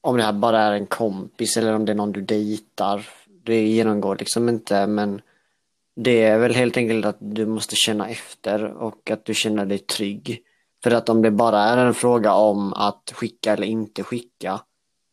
om 0.00 0.16
det 0.16 0.22
här 0.22 0.32
bara 0.32 0.60
är 0.60 0.72
en 0.72 0.86
kompis 0.86 1.56
eller 1.56 1.74
om 1.74 1.84
det 1.84 1.92
är 1.92 1.96
någon 1.96 2.12
du 2.12 2.20
dejtar. 2.20 3.08
Det 3.26 3.66
genomgår 3.66 4.16
liksom 4.16 4.48
inte 4.48 4.86
men 4.86 5.22
det 5.96 6.22
är 6.22 6.38
väl 6.38 6.54
helt 6.54 6.76
enkelt 6.76 7.04
att 7.06 7.16
du 7.20 7.46
måste 7.46 7.76
känna 7.76 8.08
efter 8.08 8.64
och 8.64 9.10
att 9.10 9.24
du 9.24 9.34
känner 9.34 9.66
dig 9.66 9.78
trygg. 9.78 10.42
För 10.82 10.90
att 10.90 11.08
om 11.08 11.22
det 11.22 11.30
bara 11.30 11.60
är 11.62 11.76
en 11.76 11.94
fråga 11.94 12.34
om 12.34 12.72
att 12.72 13.12
skicka 13.14 13.52
eller 13.52 13.66
inte 13.66 14.02
skicka 14.02 14.60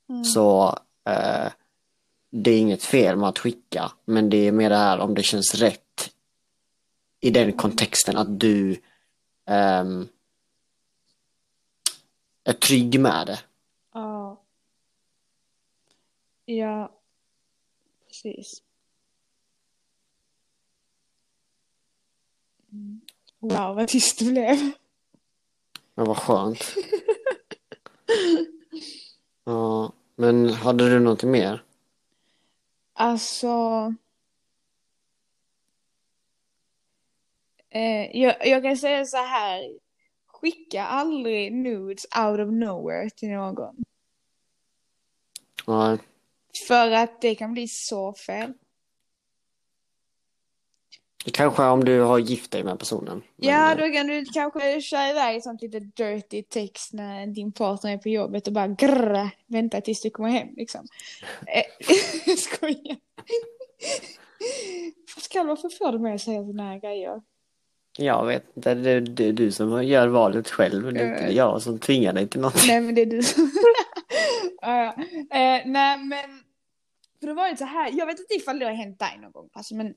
Mm. 0.10 0.24
så 0.24 0.68
eh, 1.04 1.52
det 2.30 2.52
är 2.52 2.60
inget 2.60 2.84
fel 2.84 3.18
med 3.18 3.30
att 3.30 3.40
skicka 3.40 3.92
men 4.06 4.30
det 4.30 4.38
är 4.38 4.52
mer 4.52 4.70
det 4.70 4.76
här 4.76 5.00
om 5.00 5.14
det 5.16 5.24
känns 5.24 5.56
rätt 5.56 6.14
i 7.20 7.30
den 7.30 7.54
kontexten 7.54 8.18
att 8.18 8.40
du 8.40 8.82
ehm, 9.46 10.08
är 12.44 12.54
trygg 12.54 13.00
med 13.00 13.28
det. 13.28 13.40
Ja. 13.94 14.42
Ja, 16.46 16.92
precis. 18.08 18.64
Mm. 22.72 23.02
Wow, 23.40 23.76
vad 23.76 23.88
tyst 23.88 24.20
det 24.20 24.26
blev. 24.26 24.72
Men 25.98 26.06
vad 26.06 26.18
skönt. 26.18 26.76
Ja, 29.44 29.94
men 30.16 30.50
hade 30.50 30.90
du 30.90 31.00
någonting 31.00 31.32
mer? 31.32 31.64
Alltså... 32.94 33.48
Eh, 37.70 38.18
jag, 38.18 38.48
jag 38.48 38.64
kan 38.64 38.78
säga 38.78 39.06
så 39.06 39.18
här. 39.18 39.80
Skicka 40.28 40.84
aldrig 40.84 41.54
nudes 41.54 42.06
out 42.06 42.40
of 42.40 42.50
nowhere 42.54 43.10
till 43.10 43.30
någon. 43.30 43.76
Ja, 45.66 45.98
För 46.68 46.92
att 46.92 47.22
det 47.22 47.36
kan 47.36 47.54
bli 47.54 47.68
så 47.68 48.14
fel. 48.14 48.54
Det 51.28 51.32
kanske 51.32 51.64
om 51.64 51.84
du 51.84 52.00
har 52.02 52.20
gift 52.20 52.52
dig 52.52 52.64
med 52.64 52.80
personen. 52.80 53.24
Men, 53.36 53.50
Ja, 53.50 53.72
eh, 53.72 53.78
då 53.78 53.94
kan 53.94 54.08
du 54.08 54.26
kanske 54.26 54.82
köra 54.82 55.10
iväg 55.10 55.44
sånt 55.44 55.62
lite 55.62 55.80
dirty 55.80 56.44
text 56.44 56.94
när 56.94 57.28
din 57.28 57.52
partner 57.52 57.94
är 57.94 57.98
på 57.98 58.10
jobbet 58.10 58.48
och 58.48 58.54
bara 58.54 58.68
grrr, 58.68 59.30
vänta 59.48 59.82
tills 59.82 60.02
du 60.02 60.10
kommer 60.10 60.30
hem 60.30 60.48
liksom. 60.58 60.88
Eh, 61.48 61.64
Jag 62.26 62.38
skojar. 62.38 62.98
Pascal, 65.16 65.48
varför 65.48 65.70
får 65.70 65.92
du 65.92 66.00
mig 66.00 66.16
att 66.16 66.22
säga 66.22 66.44
såna 66.46 66.64
här 66.64 66.80
grejer? 66.80 67.22
Jag 67.98 68.26
vet 68.26 68.44
inte, 68.58 68.74
det, 68.76 69.00
det 69.00 69.26
är 69.28 69.34
du 69.34 69.52
som 69.52 69.84
gör 69.84 70.08
valet 70.08 70.50
själv. 70.50 70.94
Det 70.94 71.00
är 71.00 71.10
inte 71.10 71.24
Eh. 71.24 71.36
jag 71.36 71.62
som 71.62 71.80
tvingar 71.80 72.14
dig 72.14 72.28
till 72.28 72.42
något. 72.42 72.68
Nej 72.68 72.82
men 72.82 72.96
det 72.96 73.02
är 73.02 73.06
du 73.06 73.24
som... 73.24 73.52
ja, 74.62 74.84
ja. 74.84 74.92
Eh, 75.38 75.62
nej 75.66 75.98
men, 75.98 76.44
för 77.20 77.28
det 77.28 77.34
var 77.34 77.50
ju 77.50 77.56
så 77.56 77.66
här, 77.66 77.92
jag 77.94 78.06
vet 78.06 78.20
inte 78.20 78.34
ifall 78.34 78.60
det 78.60 78.66
har 78.66 78.74
hänt 78.74 79.00
dig 79.00 79.20
någon 79.22 79.32
gång 79.32 79.50
alltså, 79.54 79.76
men 79.76 79.94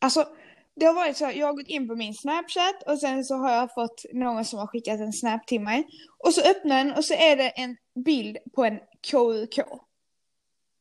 alltså 0.00 0.26
det 0.74 0.86
har 0.86 0.94
varit 0.94 1.16
så, 1.16 1.24
jag 1.34 1.46
har 1.46 1.54
gått 1.54 1.66
in 1.68 1.88
på 1.88 1.94
min 1.96 2.14
snapchat 2.14 2.82
och 2.86 2.98
sen 2.98 3.24
så 3.24 3.34
har 3.36 3.52
jag 3.52 3.74
fått 3.74 4.04
någon 4.12 4.44
som 4.44 4.58
har 4.58 4.66
skickat 4.66 5.00
en 5.00 5.12
snap 5.12 5.46
till 5.46 5.60
mig 5.60 5.86
och 6.18 6.34
så 6.34 6.40
öppnar 6.50 6.84
den 6.84 6.92
och 6.94 7.04
så 7.04 7.14
är 7.14 7.36
det 7.36 7.48
en 7.48 7.76
bild 7.94 8.38
på 8.54 8.64
en 8.64 8.80
KUK 9.10 9.58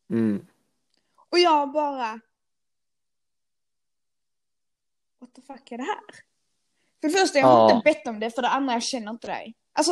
Mm. 0.10 0.48
och 1.30 1.40
jag 1.40 1.72
bara 1.72 2.20
What 5.20 5.34
the 5.34 5.42
fuck 5.42 5.72
är 5.72 5.78
det 5.78 5.84
här? 5.84 6.02
För 7.02 7.08
det 7.08 7.10
första, 7.10 7.40
jag 7.40 7.48
har 7.48 7.70
Ja. 7.70 7.76
inte 7.76 7.84
bett 7.94 8.08
om 8.08 8.20
det, 8.20 8.32
för 8.32 8.42
det 8.42 8.48
andra, 8.50 8.74
jag 8.74 8.84
känner 8.84 9.12
inte 9.12 9.28
dig. 9.28 9.54
Alltså, 9.74 9.92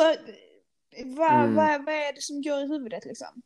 vad, 1.06 1.34
Mm. 1.34 1.56
vad, 1.56 1.86
vad 1.86 1.96
är 1.96 2.14
det 2.14 2.22
som 2.22 2.42
går 2.42 2.60
i 2.60 2.68
huvudet 2.68 3.06
liksom? 3.06 3.42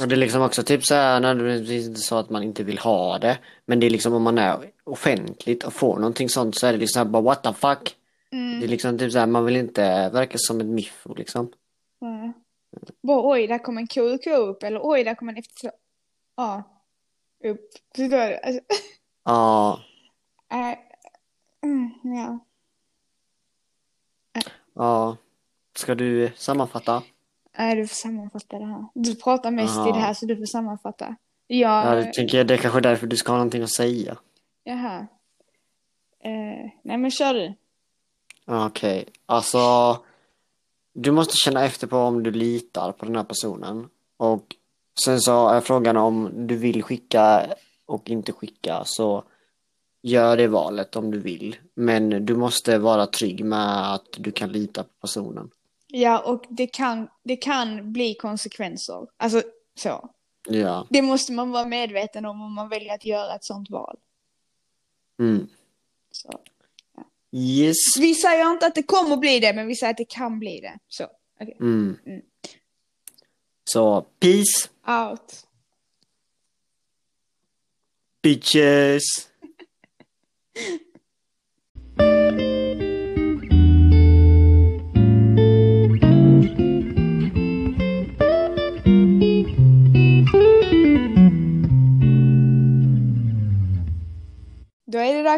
Och 0.00 0.08
det 0.08 0.14
är 0.14 0.16
liksom 0.16 0.42
också 0.42 0.62
typ 0.62 0.84
så 0.84 0.94
här 0.94 1.20
nödvändigtvis 1.20 1.86
inte 1.86 2.00
så 2.00 2.16
att 2.16 2.30
man 2.30 2.42
inte 2.42 2.62
vill 2.62 2.78
ha 2.78 3.18
det. 3.18 3.38
Men 3.66 3.80
det 3.80 3.86
är 3.86 3.90
liksom 3.90 4.14
om 4.14 4.22
man 4.22 4.38
är 4.38 4.70
offentligt 4.84 5.64
och 5.64 5.72
får 5.72 5.96
någonting 5.96 6.28
sånt 6.28 6.56
så 6.56 6.66
är 6.66 6.72
det 6.72 6.78
liksom 6.78 6.98
här 6.98 7.04
bara 7.04 7.22
what 7.22 7.42
the 7.42 7.52
fuck. 7.52 7.96
Mm. 8.32 8.60
Det 8.60 8.66
är 8.66 8.68
liksom 8.68 8.98
typ 8.98 9.12
så 9.12 9.18
här 9.18 9.26
man 9.26 9.44
vill 9.44 9.56
inte 9.56 10.10
verka 10.10 10.38
som 10.38 10.60
ett 10.60 10.66
miffo 10.66 11.14
liksom. 11.14 11.52
Ja. 11.98 12.32
Bara 13.02 13.30
oj, 13.30 13.46
där 13.46 13.58
kom 13.58 13.78
en 13.78 13.86
KUK 13.86 14.26
upp, 14.26 14.62
eller 14.62 14.80
oj, 14.82 15.04
där 15.04 15.14
kom 15.14 15.28
en 15.28 15.36
efter... 15.36 15.70
Ja. 16.36 16.62
Upp. 17.44 17.70
Förstår 17.96 18.28
du? 18.28 18.36
Alltså, 18.36 18.60
Ja, 19.24 19.80
äh, 20.52 20.78
mm, 21.62 21.90
ja. 22.02 22.38
ja. 24.74 25.16
Ska 25.76 25.94
du 25.94 26.32
sammanfatta? 26.36 27.02
Nej, 27.58 27.76
du 27.76 27.86
får 27.86 27.94
sammanfatta 27.94 28.58
det 28.58 28.66
här. 28.66 28.84
Du 28.94 29.14
pratar 29.14 29.50
mest 29.50 29.78
Aha. 29.78 29.88
i 29.88 29.92
det 29.92 29.98
här, 29.98 30.14
så 30.14 30.26
du 30.26 30.36
får 30.36 30.46
sammanfatta. 30.46 31.16
Ja, 31.46 31.88
Ja, 31.88 31.94
det 31.94 32.12
tänker 32.12 32.38
jag, 32.38 32.46
det 32.46 32.54
är 32.54 32.58
kanske 32.58 32.78
är 32.78 32.82
därför 32.82 33.06
du 33.06 33.16
ska 33.16 33.32
ha 33.32 33.36
någonting 33.36 33.62
att 33.62 33.70
säga. 33.70 34.16
jaha. 34.64 35.06
Eh, 36.24 36.70
nej, 36.82 36.98
men 36.98 37.10
kör 37.10 37.34
du. 37.34 37.54
Okej, 38.46 39.08
alltså 39.26 39.58
du 40.92 41.10
måste 41.10 41.34
känna 41.44 41.64
efter 41.64 41.86
på 41.86 41.96
om 41.96 42.22
du 42.22 42.30
litar 42.30 42.92
på 42.92 43.04
den 43.04 43.16
här 43.16 43.24
personen. 43.24 43.88
Och 44.16 44.56
sen 45.04 45.20
så 45.20 45.48
är 45.48 45.60
frågan 45.60 45.96
om 45.96 46.30
du 46.46 46.56
vill 46.56 46.82
skicka 46.82 47.46
och 47.86 48.10
inte 48.10 48.32
skicka 48.32 48.82
så 48.86 49.24
gör 50.02 50.36
det 50.36 50.48
valet 50.48 50.96
om 50.96 51.10
du 51.10 51.18
vill. 51.18 51.56
Men 51.74 52.26
du 52.26 52.36
måste 52.36 52.78
vara 52.78 53.06
trygg 53.06 53.44
med 53.44 53.94
att 53.94 54.06
du 54.18 54.32
kan 54.32 54.52
lita 54.52 54.82
på 54.82 54.88
personen. 55.00 55.50
Ja, 55.94 56.18
och 56.18 56.44
det 56.48 56.66
kan, 56.66 57.08
det 57.22 57.36
kan 57.36 57.92
bli 57.92 58.14
konsekvenser. 58.14 59.06
Alltså 59.16 59.42
så. 59.74 60.10
Ja. 60.48 60.86
Det 60.90 61.02
måste 61.02 61.32
man 61.32 61.50
vara 61.50 61.66
medveten 61.66 62.24
om 62.24 62.42
om 62.42 62.52
man 62.52 62.68
väljer 62.68 62.94
att 62.94 63.04
göra 63.04 63.34
ett 63.34 63.44
sånt 63.44 63.70
val. 63.70 63.98
Mm. 65.18 65.48
Så. 66.10 66.40
Yes. 67.32 67.76
Vi 67.98 68.14
säger 68.14 68.50
inte 68.50 68.66
att 68.66 68.74
det 68.74 68.82
kommer 68.82 69.16
bli 69.16 69.40
det, 69.40 69.52
men 69.52 69.66
vi 69.66 69.76
säger 69.76 69.90
att 69.90 69.96
det 69.96 70.08
kan 70.08 70.38
bli 70.38 70.60
det. 70.60 70.78
Så, 70.88 71.06
okej. 71.40 71.56
Mm. 71.60 71.98
Mm. 72.06 72.22
Så, 73.64 74.06
peace, 74.20 74.68
Out. 74.86 75.46
bitches. 78.22 79.02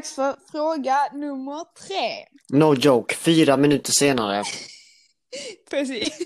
dags 0.05 0.15
för 0.15 0.37
fråga 0.53 0.97
nummer 1.13 1.65
tre. 1.89 2.27
No 2.59 2.75
joke, 2.75 3.15
fyra 3.15 3.57
minuter 3.57 3.93
senare. 3.93 4.43
Precis. 5.71 6.19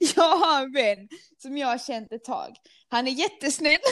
Jag 0.16 0.36
har 0.36 0.62
en 0.62 0.72
vän 0.72 1.08
som 1.42 1.56
jag 1.56 1.68
har 1.68 1.78
känt 1.78 2.12
ett 2.12 2.24
tag. 2.24 2.56
Han 2.88 3.08
är 3.08 3.12
jättesnäll. 3.12 3.78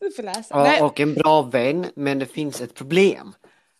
Du 0.00 0.10
får 0.10 0.22
läsa. 0.22 0.62
Nej. 0.62 0.78
Ja, 0.78 0.84
och 0.84 1.00
en 1.00 1.14
bra 1.14 1.42
vän, 1.42 1.86
men 1.96 2.18
det 2.18 2.26
finns 2.26 2.60
ett 2.60 2.74
problem. 2.74 3.34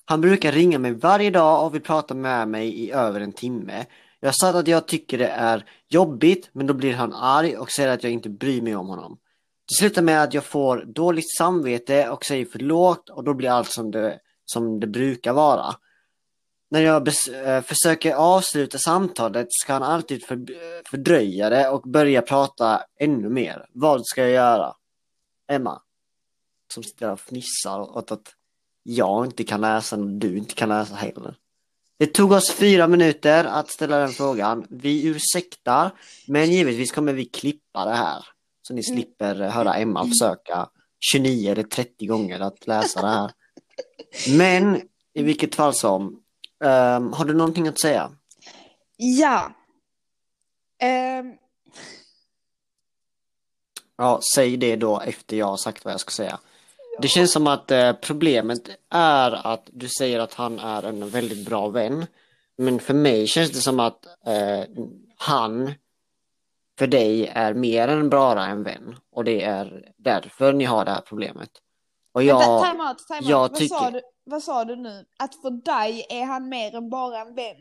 Han 0.05 0.21
brukar 0.21 0.53
ringa 0.53 0.79
mig 0.79 0.93
varje 0.93 1.31
dag 1.31 1.67
och 1.67 1.75
vill 1.75 1.83
prata 1.83 2.15
med 2.15 2.49
mig 2.49 2.81
i 2.81 2.93
över 2.93 3.21
en 3.21 3.33
timme. 3.33 3.87
Jag 4.21 4.35
sagt 4.35 4.55
att 4.55 4.69
jag 4.69 4.89
tycker 4.89 5.19
det 5.19 5.29
är 5.29 5.65
jobbigt, 5.89 6.51
men 6.53 6.67
då 6.67 6.75
blir 6.75 6.95
han 6.95 7.13
arg 7.13 7.57
och 7.57 7.71
säger 7.71 7.89
att 7.89 8.03
jag 8.03 8.13
inte 8.13 8.29
bryr 8.29 8.63
mig 8.63 8.77
om 8.77 8.89
honom. 8.89 9.19
Det 9.73 9.77
slutar 9.77 10.03
med 10.03 10.23
att 10.23 10.35
jag 10.35 10.45
får 10.45 10.85
dåligt 10.85 11.37
samvete 11.37 12.09
och 12.09 12.25
säger 12.25 12.47
förlåt 12.53 13.09
och 13.09 13.25
då 13.25 13.35
blir 13.35 13.49
allt 13.49 13.71
som 13.71 13.91
det, 13.91 14.21
som 14.45 14.81
det 14.81 14.87
brukar 14.87 15.33
vara. 15.33 15.75
När 16.71 16.81
jag 16.81 17.09
bes- 17.09 17.45
eh, 17.45 17.63
försöker 17.63 18.15
avsluta 18.15 18.79
samtalet 18.79 19.47
ska 19.51 19.73
han 19.73 19.83
alltid 19.83 20.25
för, 20.25 20.47
fördröja 20.91 21.51
det 21.51 21.69
och 21.69 21.83
börja 21.83 22.23
prata 22.23 22.83
ännu 23.01 23.29
mer. 23.29 23.67
Vad 23.73 24.07
ska 24.07 24.23
jag 24.23 24.31
göra? 24.31 24.75
Emma? 25.49 25.83
Som 26.75 26.83
sitter 26.83 27.07
där 27.07 27.13
och 27.13 27.21
fnissar 27.21 27.97
åt 27.97 28.13
att 28.13 28.35
jag 28.83 29.27
inte 29.27 29.45
kan 29.45 29.61
läsa 29.61 29.97
och 29.97 30.07
du 30.07 30.39
inte 30.39 30.55
kan 30.55 30.69
läsa 30.69 30.95
heller. 30.95 31.35
Det 31.99 32.07
tog 32.07 32.33
oss 32.33 32.51
fyra 32.51 32.87
minuter 32.87 33.45
att 33.45 33.71
ställa 33.71 33.99
den 33.99 34.13
frågan. 34.13 34.67
Vi 34.71 35.07
ursäktar, 35.07 35.91
men 36.27 36.53
givetvis 36.53 36.93
kommer 36.93 37.13
vi 37.13 37.25
klippa 37.25 37.85
det 37.85 37.95
här. 37.95 38.25
Så 38.63 38.75
ni 38.75 38.83
slipper 38.83 39.35
höra 39.35 39.75
Emma 39.75 40.07
försöka 40.07 40.69
29 41.01 41.53
eller 41.53 41.63
30 41.63 42.07
gånger 42.07 42.41
att 42.41 42.67
läsa 42.67 43.01
det 43.01 43.09
här. 43.09 43.31
Men 44.37 44.81
i 45.15 45.23
vilket 45.23 45.55
fall 45.55 45.75
som, 45.75 46.23
ehm, 46.65 47.13
har 47.13 47.25
du 47.25 47.35
någonting 47.35 47.69
att 47.69 47.79
säga? 47.81 48.11
Ja. 48.97 49.53
Ehm, 50.79 51.35
Ja, 54.03 54.21
säg 54.35 54.57
det 54.57 54.77
då 54.77 55.01
efter 55.01 55.37
jag 55.37 55.47
har 55.47 55.57
sagt 55.57 55.85
vad 55.85 55.93
jag 55.93 56.01
ska 56.01 56.11
säga. 56.11 56.39
Det 57.01 57.09
känns 57.09 57.33
som 57.33 57.47
att 57.47 57.71
eh, 57.71 57.93
problemet 57.93 58.69
är 58.91 59.47
att 59.47 59.69
du 59.73 59.89
säger 59.89 60.19
att 60.19 60.35
han 60.35 60.59
är 60.59 60.83
en 60.83 61.09
väldigt 61.09 61.47
bra 61.47 61.69
vän. 61.69 62.07
Men 62.59 62.81
för 62.81 62.95
mig 62.95 63.27
känns 63.27 63.51
det 63.51 63.61
som 63.61 63.81
att 63.81 64.07
eh, 64.27 64.65
han 65.17 65.75
för 66.79 66.87
dig 66.87 67.27
är 67.27 67.55
mer 67.55 67.89
än 67.89 68.11
bara 68.11 68.47
en 68.47 68.63
vän. 68.63 68.97
Och 69.11 69.25
det 69.25 69.43
är 69.43 69.93
därför 69.97 70.53
ni 70.53 70.65
har 70.65 70.85
det 70.85 70.91
här 70.91 71.01
problemet. 71.01 71.51
Och 72.13 72.21
vänta, 72.21 72.35
jag, 72.43 72.71
time 72.71 72.83
out, 72.89 72.99
time 73.07 73.19
out. 73.21 73.29
jag 73.29 73.39
vad, 73.39 73.51
sa 73.51 73.59
tycker- 73.59 73.91
du, 73.93 74.01
vad 74.25 74.43
sa 74.43 74.65
du 74.65 74.77
nu? 74.77 75.05
Att 75.17 75.35
för 75.35 75.51
dig 75.51 76.07
är 76.11 76.25
han 76.25 76.49
mer 76.49 76.75
än 76.75 76.91
bara 76.91 77.21
en 77.21 77.35
vän? 77.35 77.57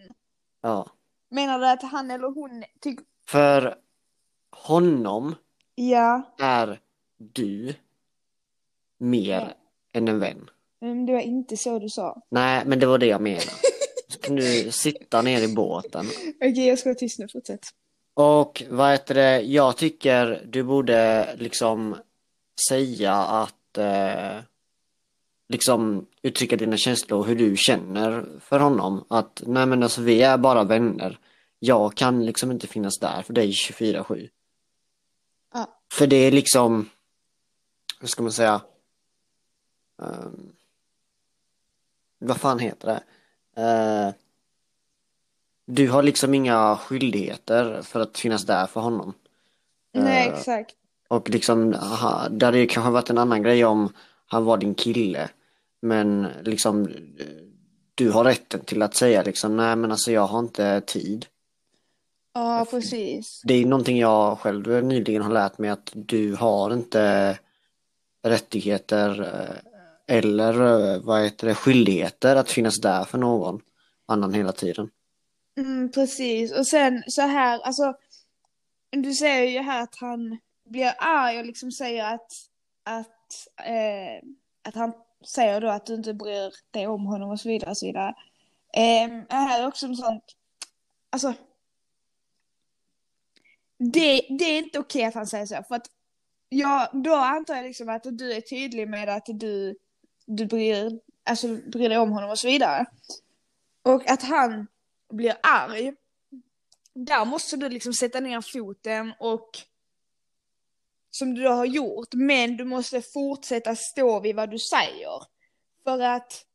ja, 0.62 0.88
Menar 1.30 1.60
du 1.60 1.67
att 1.67 1.84
han 1.84 2.12
eller 2.12 2.28
hon 2.28 2.63
tycker... 2.82 3.06
för 3.28 3.76
honom 4.52 5.36
Ja, 5.76 6.21
är 6.39 6.80
du 7.17 7.74
mer 8.97 9.54
än 9.93 10.08
en 10.08 10.19
vän. 10.19 10.50
men 10.80 11.06
det 11.06 11.13
var 11.13 11.19
inte 11.19 11.58
så 11.58 11.80
du 11.80 11.89
sa. 11.89 12.21
Nej, 12.30 12.63
men 12.65 12.80
det 12.80 12.86
var 12.86 12.97
det 12.97 13.06
jag 13.06 13.21
menade. 13.21 13.52
Du 14.28 14.71
sitta 14.71 15.21
ner 15.21 15.41
i 15.41 15.56
båten. 15.56 16.06
Okej, 16.36 16.67
jag 16.67 16.80
ska 16.80 16.89
vara 16.89 16.97
tyst 17.00 17.19
nu, 17.19 17.28
fortsätt. 17.28 17.67
Och 18.13 18.63
vad 18.69 18.91
heter 18.91 19.15
det, 19.15 19.41
jag 19.41 19.78
tycker 19.78 20.45
du 20.47 20.63
borde 20.63 21.30
liksom 21.36 21.95
säga 22.67 23.13
att 23.13 23.78
eh, 23.78 24.43
liksom 25.50 26.06
uttrycka 26.21 26.56
dina 26.56 26.78
känslor 26.78 27.19
och 27.19 27.26
hur 27.26 27.36
du 27.36 27.58
känner 27.58 28.26
för 28.39 28.60
honom. 28.60 29.06
Att 29.08 29.43
nej 29.45 29.65
men 29.65 29.84
alltså 29.84 30.02
vi 30.02 30.21
är 30.21 30.38
bara 30.38 30.63
vänner. 30.63 31.19
Jag 31.60 31.95
kan 31.95 32.26
liksom 32.26 32.52
inte 32.52 32.67
finnas 32.67 33.00
där 33.00 33.21
för 33.21 33.34
dig 33.34 33.52
24-7. 33.52 34.30
Ja. 35.54 35.78
För 35.93 36.08
det 36.08 36.15
är 36.15 36.32
liksom, 36.32 36.89
hur 38.00 38.08
ska 38.08 38.24
man 38.24 38.32
säga, 38.32 38.62
Ehm, 40.02 40.54
vad 42.19 42.38
fan 42.38 42.60
heter 42.60 42.88
det? 42.88 43.04
Eh, 43.62 44.13
du 45.74 45.90
har 45.90 46.04
liksom 46.04 46.34
inga 46.34 46.78
skyldigheter 46.78 47.82
för 47.82 48.00
att 48.00 48.18
finnas 48.18 48.46
där 48.46 48.66
för 48.66 48.82
honom. 48.82 49.14
Nej, 49.94 50.28
Eh, 50.28 50.34
exakt. 50.34 50.76
Och 51.08 51.30
liksom, 51.30 51.74
aha, 51.74 52.28
det 52.30 52.46
hade 52.46 52.58
ju 52.58 52.68
kanske 52.68 52.92
varit 52.92 53.10
en 53.10 53.18
annan 53.18 53.44
grej 53.44 53.66
om 53.66 53.94
han 54.26 54.46
var 54.46 54.58
din 54.58 54.76
kille. 54.76 55.30
Men 55.82 56.28
liksom, 56.44 56.90
du 57.96 58.12
har 58.12 58.24
rätten 58.24 58.60
till 58.60 58.82
att 58.82 58.96
säga 58.96 59.24
liksom, 59.24 59.58
nej 59.58 59.76
men 59.76 59.92
alltså 59.92 60.12
jag 60.12 60.28
har 60.28 60.40
inte 60.40 60.82
tid. 60.82 61.26
Ja, 62.34 62.66
precis. 62.72 63.42
Det 63.44 63.54
är 63.54 63.66
någonting 63.66 63.98
jag 64.00 64.40
själv 64.40 64.84
nyligen 64.84 65.22
har 65.22 65.34
lärt 65.34 65.58
mig 65.58 65.70
att 65.70 65.92
du 65.94 66.36
har 66.36 66.74
inte 66.74 67.38
rättigheter 68.24 69.22
eh, 69.22 70.16
eller 70.18 70.54
eh, 70.94 71.02
vad 71.02 71.24
heter 71.24 71.48
det, 71.48 71.56
skyldigheter 71.56 72.36
att 72.36 72.52
finnas 72.52 72.82
där 72.82 73.04
för 73.04 73.18
någon 73.18 73.62
annan 74.06 74.34
hela 74.34 74.52
tiden. 74.52 74.90
Mm, 75.58 75.92
precis. 75.92 76.52
Och 76.52 76.68
sen 76.68 77.04
så 77.08 77.22
här, 77.22 77.60
alltså. 77.60 77.94
Du 78.90 79.14
säger 79.14 79.52
ju 79.52 79.60
här 79.60 79.84
att 79.84 79.96
han 79.96 80.38
blir 80.64 80.94
arg 80.98 81.40
och 81.40 81.46
liksom 81.46 81.72
säger 81.72 82.14
att, 82.14 82.32
att, 82.84 83.48
eh, 83.66 84.28
att 84.64 84.76
han 84.76 84.94
säger 85.26 85.62
då 85.62 85.70
att 85.70 85.86
du 85.86 85.94
inte 85.94 86.14
bryr 86.14 86.54
dig 86.72 86.88
om 86.88 87.06
honom 87.06 87.30
och 87.30 87.40
så 87.40 87.50
vidare 87.50 87.70
och 87.70 87.78
så 87.78 87.86
vidare. 87.86 88.16
Eh, 88.74 89.10
här 89.30 89.62
är 89.62 89.68
också 89.68 89.86
en 89.86 89.96
sån, 89.96 90.22
alltså. 91.10 91.34
Det, 93.78 94.26
det 94.30 94.46
är 94.46 94.58
inte 94.58 94.80
okej 94.80 95.04
att 95.04 95.16
han 95.16 95.28
säger 95.28 95.46
så, 95.46 95.64
för 95.68 95.76
att 95.76 95.88
ja, 96.50 96.90
då 96.94 97.16
antar 97.16 97.56
jag 97.56 97.66
liksom 97.66 97.90
att 97.90 98.04
du 98.04 98.34
är 98.34 98.42
tydlig 98.42 98.88
med 98.90 99.10
att 99.10 99.26
du, 99.26 99.76
du 100.26 100.46
bryr, 100.46 101.00
alltså, 101.24 101.48
bryr 101.48 101.90
dig 101.90 101.98
om 101.98 102.12
honom 102.12 102.30
och 102.30 102.40
så 102.40 102.48
vidare. 102.48 102.86
Och 103.84 104.10
att 104.10 104.22
han 104.24 104.68
blir 105.12 105.38
arg. 105.43 105.93
Där 106.93 107.26
måste 107.26 107.58
du 107.58 107.69
liksom 107.69 107.93
sätta 107.93 108.19
ner 108.19 108.41
foten 108.54 109.13
och 109.19 109.50
som 111.12 111.34
du 111.36 111.47
har 111.47 111.65
gjort, 111.65 112.13
men 112.13 112.58
du 112.58 112.63
måste 112.65 113.02
fortsätta 113.02 113.76
stå 113.76 114.19
vid 114.19 114.36
vad 114.36 114.50
du 114.52 114.60
säger. 114.60 115.24
För 115.84 116.00
att 116.00 116.45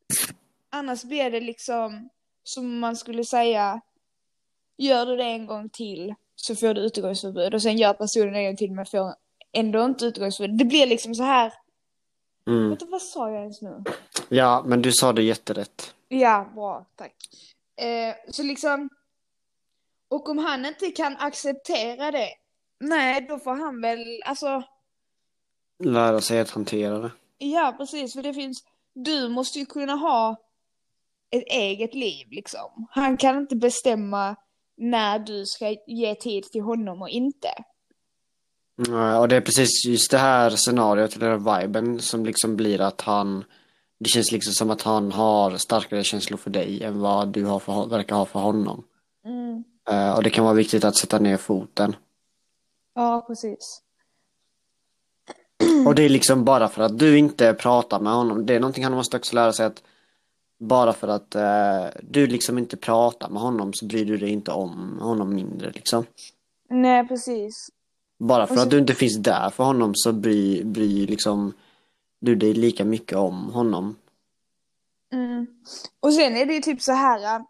annars 0.70 1.04
blir 1.04 1.30
det 1.30 1.40
liksom 1.40 2.08
som 2.42 2.78
man 2.78 2.96
skulle 2.96 3.24
säga, 3.24 3.80
gör 4.78 5.06
du 5.06 5.16
det 5.16 5.24
en 5.24 5.46
gång 5.46 5.68
till 5.68 6.14
så 6.36 6.56
får 6.56 6.74
du 6.74 6.80
utegångsförbud 6.80 7.54
och 7.54 7.62
sen 7.62 7.76
gör 7.78 7.92
personen 7.94 8.34
en 8.34 8.44
gång 8.44 8.56
till 8.56 8.72
men 8.72 8.86
får 8.86 9.14
ändå 9.52 9.84
inte 9.84 10.04
utegångsförbud. 10.06 10.58
Det 10.58 10.64
blir 10.64 10.86
liksom 10.86 11.14
så 11.14 11.22
här, 11.22 11.52
Mm. 12.48 12.68
vänta 12.68 12.86
vad 12.86 13.02
sa 13.02 13.30
jag 13.30 13.40
ens 13.42 13.62
nu? 13.62 13.84
Ja, 14.28 14.64
men 14.66 14.82
du 14.82 14.92
sa 14.92 15.12
det 15.12 15.22
jätterätt. 15.22 15.94
Ja, 16.08 16.50
bra, 16.54 16.86
tack. 16.96 17.14
Eh, 17.76 18.14
så 18.30 18.42
liksom, 18.42 18.88
och 20.08 20.28
om 20.28 20.38
han 20.38 20.66
inte 20.66 20.90
kan 20.90 21.16
acceptera 21.16 22.10
det, 22.10 22.28
nej 22.80 23.26
då 23.28 23.38
får 23.38 23.54
han 23.54 23.80
väl, 23.80 24.22
alltså, 24.24 24.62
Lära 25.84 26.20
sig 26.20 26.40
att 26.40 26.50
hantera 26.50 26.98
det. 26.98 27.10
ja 27.38 27.74
precis, 27.78 28.12
för 28.14 28.22
det 28.22 28.34
finns, 28.34 28.64
du 28.94 29.28
måste 29.28 29.58
ju 29.58 29.66
kunna 29.66 29.92
ha 29.94 30.36
ett 31.30 31.44
eget 31.46 31.94
liv 31.94 32.26
liksom. 32.30 32.86
Han 32.90 33.16
kan 33.16 33.36
inte 33.38 33.56
bestämma 33.56 34.36
när 34.76 35.18
du 35.18 35.46
ska 35.46 35.76
ge 35.86 36.14
tid 36.14 36.44
till 36.44 36.60
honom 36.62 37.02
och 37.02 37.08
inte. 37.08 37.48
Mm, 38.86 39.16
Och 39.20 39.28
det 39.28 39.36
är 39.36 39.40
precis 39.40 39.84
just 39.86 40.10
det 40.10 40.18
här 40.18 40.50
scenariot, 40.50 41.16
eller 41.16 41.60
viben 41.60 42.00
som 42.00 42.26
liksom 42.26 42.56
blir 42.56 42.80
att 42.80 43.00
han 43.00 43.44
Det 43.98 44.08
känns 44.08 44.32
liksom 44.32 44.52
som 44.52 44.70
att 44.70 44.82
han 44.82 45.12
har 45.12 45.56
starkare 45.56 46.04
känslor 46.04 46.36
för 46.38 46.50
dig 46.50 46.82
än 46.82 47.00
vad 47.00 47.28
du 47.28 47.44
har 47.44 47.58
för, 47.58 47.86
verkar 47.86 48.16
ha 48.16 48.24
för 48.24 48.40
honom. 48.40 48.84
Mm. 49.24 49.64
Eh, 49.90 50.16
och 50.16 50.22
det 50.22 50.30
kan 50.30 50.44
vara 50.44 50.54
viktigt 50.54 50.84
att 50.84 50.96
sätta 50.96 51.18
ner 51.18 51.36
foten. 51.36 51.96
Ja, 52.94 53.24
precis. 53.26 53.82
Och 55.86 55.94
det 55.94 56.02
är 56.02 56.08
liksom 56.08 56.44
bara 56.44 56.68
för 56.68 56.82
att 56.82 56.98
du 56.98 57.18
inte 57.18 57.54
pratar 57.54 58.00
med 58.00 58.12
honom. 58.12 58.46
Det 58.46 58.54
är 58.54 58.60
någonting 58.60 58.84
han 58.84 58.92
måste 58.92 59.16
också 59.16 59.34
lära 59.34 59.52
sig 59.52 59.66
att 59.66 59.82
bara 60.58 60.92
för 60.92 61.08
att 61.08 61.34
eh, 61.34 62.00
du 62.02 62.26
liksom 62.26 62.58
inte 62.58 62.76
pratar 62.76 63.28
med 63.28 63.42
honom 63.42 63.72
så 63.74 63.86
bryr 63.86 64.04
du 64.04 64.16
dig 64.16 64.30
inte 64.30 64.50
om 64.50 64.98
honom 65.00 65.34
mindre 65.34 65.70
liksom. 65.70 66.04
Nej, 66.70 67.08
precis. 67.08 67.68
Bara 68.18 68.46
för 68.46 68.54
så- 68.54 68.60
att 68.62 68.70
du 68.70 68.78
inte 68.78 68.94
finns 68.94 69.16
där 69.18 69.50
för 69.50 69.64
honom 69.64 69.92
så 69.94 70.12
bryr, 70.12 70.64
bryr 70.64 71.06
liksom 71.06 71.52
du 72.20 72.36
dig 72.36 72.54
lika 72.54 72.84
mycket 72.84 73.18
om 73.18 73.50
honom. 73.52 73.96
Mm. 75.12 75.46
Och 76.00 76.14
sen 76.14 76.36
är 76.36 76.46
det 76.46 76.54
ju 76.54 76.60
typ 76.60 76.82
så 76.82 76.92
här. 76.92 77.36
äh, 77.36 77.42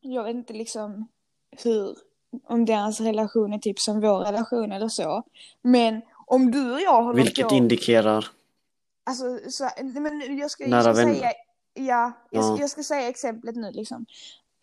Jag 0.00 0.24
vet 0.24 0.34
inte 0.36 0.52
liksom 0.52 1.08
hur, 1.64 1.96
om 2.44 2.64
deras 2.64 3.00
relation 3.00 3.52
är 3.52 3.58
typ 3.58 3.78
som 3.80 4.00
vår 4.00 4.18
relation 4.24 4.72
eller 4.72 4.88
så. 4.88 5.22
Men 5.62 6.02
om 6.26 6.50
du 6.50 6.72
och 6.72 6.80
jag 6.80 7.02
håller 7.02 7.22
Vilket 7.22 7.48
på. 7.48 7.54
indikerar. 7.54 8.26
Alltså, 9.04 9.50
så, 9.50 9.68
men 9.82 10.38
jag 10.38 10.50
ska, 10.50 10.62
jag 10.62 10.70
Nära 10.70 10.82
ska 10.82 10.92
vänner. 10.92 11.14
säga, 11.14 11.32
ja, 11.74 12.12
jag, 12.30 12.44
Ja. 12.44 12.56
jag 12.60 12.70
ska 12.70 12.82
säga 12.82 13.08
exemplet 13.08 13.56
nu 13.56 13.70
liksom. 13.72 14.06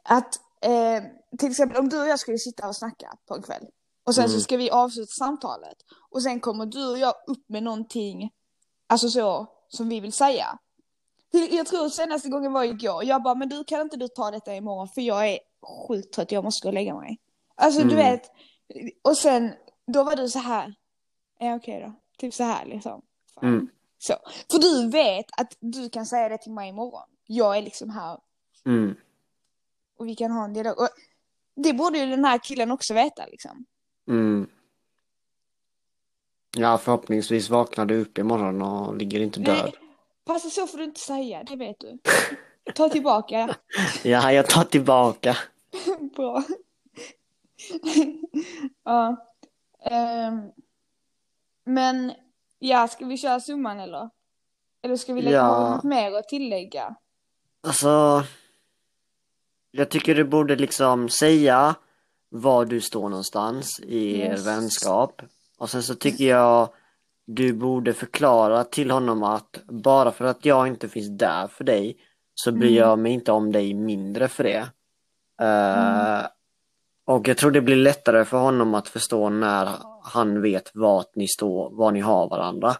Att 0.04 0.36
eh, 0.62 1.04
till 1.40 1.50
exempel 1.52 1.78
om 1.80 1.90
du 1.90 2.02
och 2.02 2.08
jag 2.08 2.20
skulle 2.20 2.38
sitta 2.38 2.68
och 2.68 2.76
snacka 2.76 3.18
på 3.28 3.36
en 3.36 3.42
kväll. 3.42 3.66
Och 4.04 4.16
sen 4.16 4.24
så 4.24 4.34
Mm. 4.34 4.42
ska 4.42 4.58
vi 4.58 4.72
avsluta 4.72 5.12
samtalet. 5.12 5.76
Och 6.10 6.24
sen 6.24 6.40
kommer 6.40 6.66
du 6.66 6.92
och 6.92 6.98
jag 6.98 7.14
upp 7.28 7.50
med 7.50 7.64
någonting, 7.64 8.32
alltså 8.94 9.10
så, 9.10 9.48
som 9.68 9.90
vi 9.90 10.00
vill 10.00 10.14
säga. 10.14 10.58
Jag 11.52 11.68
tror 11.68 11.90
senaste 11.90 12.30
gången 12.30 12.54
var 12.54 12.64
igår. 12.64 13.04
Jag 13.04 13.24
bara, 13.24 13.36
men 13.36 13.50
du 13.50 13.64
kan 13.64 13.82
inte 13.82 13.98
du 13.98 14.08
ta 14.08 14.32
detta 14.32 14.56
imorgon 14.56 14.88
för 14.88 15.02
jag 15.02 15.28
är 15.30 15.40
sjukt 15.88 16.14
trött, 16.14 16.32
jag 16.32 16.44
måste 16.44 16.66
gå 16.66 16.70
och 16.70 16.74
lägga 16.74 16.96
mig. 16.96 17.20
Alltså 17.56 17.80
du 17.84 17.94
Mm. 17.94 17.96
vet. 18.06 18.32
Och 19.02 19.18
sen, 19.18 19.54
då 19.88 20.04
var 20.04 20.16
du 20.16 20.30
så 20.30 20.40
här. 20.40 20.74
Ja 21.40 21.56
okej 21.56 21.82
då. 21.86 21.94
Typ 22.18 22.34
så 22.34 22.44
här 22.44 22.66
liksom. 22.66 23.02
Mm. 23.42 23.70
Så. 24.00 24.14
För 24.52 24.60
du 24.60 24.90
vet 24.90 25.26
att 25.38 25.58
du 25.60 25.90
kan 25.90 26.06
säga 26.06 26.30
det 26.30 26.38
till 26.38 26.52
mig 26.52 26.70
imorgon. 26.70 27.08
Jag 27.26 27.58
är 27.58 27.62
liksom 27.62 27.90
här 27.90 28.20
Mm. 28.66 28.96
och 29.98 30.08
vi 30.08 30.16
kan 30.16 30.32
ha 30.32 30.44
en 30.46 30.54
dialog. 30.54 30.80
Och 30.80 30.90
det 31.56 31.74
borde 31.74 31.98
ju 31.98 32.06
den 32.06 32.26
här 32.26 32.38
killen 32.38 32.72
också 32.72 32.94
veta 32.94 33.26
liksom. 33.26 33.66
Mm. 34.08 34.50
Ja, 36.58 36.78
förhoppningsvis 36.78 37.50
vaknar 37.50 37.86
du 37.86 38.02
upp 38.02 38.18
imorgon 38.18 38.62
och 38.62 38.98
ligger 38.98 39.20
inte 39.20 39.40
död. 39.40 39.58
Nej, 39.64 39.74
passa 40.26 40.50
så 40.50 40.68
får 40.68 40.78
du 40.78 40.84
inte 40.84 41.00
säga, 41.00 41.44
det 41.44 41.56
vet 41.56 41.80
du. 41.80 41.98
Ta 42.76 42.90
tillbaka. 42.90 43.56
Ja, 44.04 44.32
jag 44.34 44.50
tar 44.50 44.64
tillbaka. 44.64 45.38
Bra. 46.16 46.44
ja. 48.84 49.18
Ehm, 49.86 50.42
men, 51.66 52.12
ja, 52.60 52.88
ska 52.88 53.06
vi 53.06 53.18
köra 53.18 53.40
summan 53.40 53.80
eller? 53.80 54.10
Eller 54.82 54.96
ska 54.96 55.14
vi 55.14 55.22
lägga 55.22 55.38
Ja. 55.38 55.76
något 55.76 55.84
mer 55.84 56.12
att 56.12 56.28
tillägga? 56.30 56.96
Alltså, 57.68 58.24
jag 59.72 59.90
tycker 59.90 60.16
du 60.16 60.24
borde 60.24 60.56
liksom 60.56 61.10
säga 61.10 61.76
var 62.30 62.66
du 62.66 62.82
står 62.82 63.10
någonstans 63.10 63.80
i 63.84 64.22
er 64.22 64.32
Yes. 64.32 64.46
vänskap. 64.48 65.22
Och 65.64 65.70
sen 65.70 65.84
så 65.84 65.96
tycker 65.96 66.26
jag 66.26 66.70
du 67.26 67.54
borde 67.54 67.94
förklara 67.94 68.64
till 68.64 68.92
honom 68.92 69.24
att 69.24 69.60
bara 69.68 70.12
för 70.12 70.26
att 70.26 70.46
jag 70.46 70.68
inte 70.68 70.90
finns 70.90 71.18
där 71.18 71.48
för 71.48 71.64
dig 71.64 71.98
så 72.36 72.52
bryr 72.52 72.78
Mm. 72.78 72.90
jag 72.90 73.00
mig 73.00 73.12
inte 73.12 73.32
om 73.32 73.52
dig 73.52 73.74
mindre 73.74 74.28
för 74.28 74.44
det. 74.44 74.68
Eh, 75.42 76.26
och 77.06 77.28
jag 77.28 77.38
tror 77.38 77.52
det 77.52 77.62
blir 77.62 77.76
lättare 77.76 78.26
för 78.26 78.38
honom 78.38 78.74
att 78.76 78.88
förstå 78.88 79.30
när 79.30 79.70
han 80.04 80.42
vet 80.42 80.72
vart 80.74 81.16
ni 81.16 81.28
står, 81.28 81.70
var 81.70 81.92
ni 81.92 82.00
har 82.00 82.30
varandra. 82.30 82.76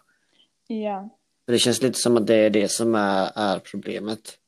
Ja. 0.66 1.08
För 1.44 1.52
det 1.52 1.58
känns 1.58 1.82
lite 1.82 1.98
som 1.98 2.16
att 2.16 2.26
det 2.26 2.36
är 2.36 2.50
det 2.50 2.68
som 2.70 2.94
är, 2.94 3.30
är 3.34 3.58
problemet. 3.58 4.38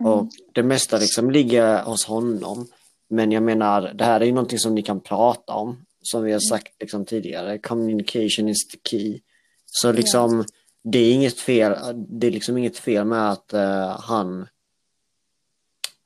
Mm. 0.00 0.12
Och 0.12 0.28
det 0.52 0.62
mesta 0.62 0.98
liksom 0.98 1.30
ligger 1.30 1.82
hos 1.82 2.06
honom. 2.06 2.66
Men 3.08 3.32
jag 3.32 3.42
menar, 3.42 3.92
det 3.94 4.04
här 4.04 4.20
är 4.20 4.24
ju 4.24 4.32
någonting 4.32 4.58
som 4.58 4.74
ni 4.74 4.82
kan 4.82 5.00
prata 5.00 5.52
om. 5.52 5.84
Som 6.02 6.22
vi 6.22 6.32
har 6.32 6.40
sagt 6.40 6.72
liksom 6.80 7.04
tidigare, 7.04 7.58
communication 7.58 8.48
is 8.48 8.68
the 8.68 8.78
key. 8.90 9.20
Så 9.66 9.92
liksom, 9.92 10.44
det 10.84 10.98
är 10.98 11.12
inget 11.12 11.40
fel, 11.40 11.74
det 12.08 12.26
är 12.26 12.30
liksom 12.30 12.58
inget 12.58 12.78
fel 12.78 13.04
med 13.04 13.30
att 13.30 13.52
eh, 13.52 14.00
han, 14.00 14.46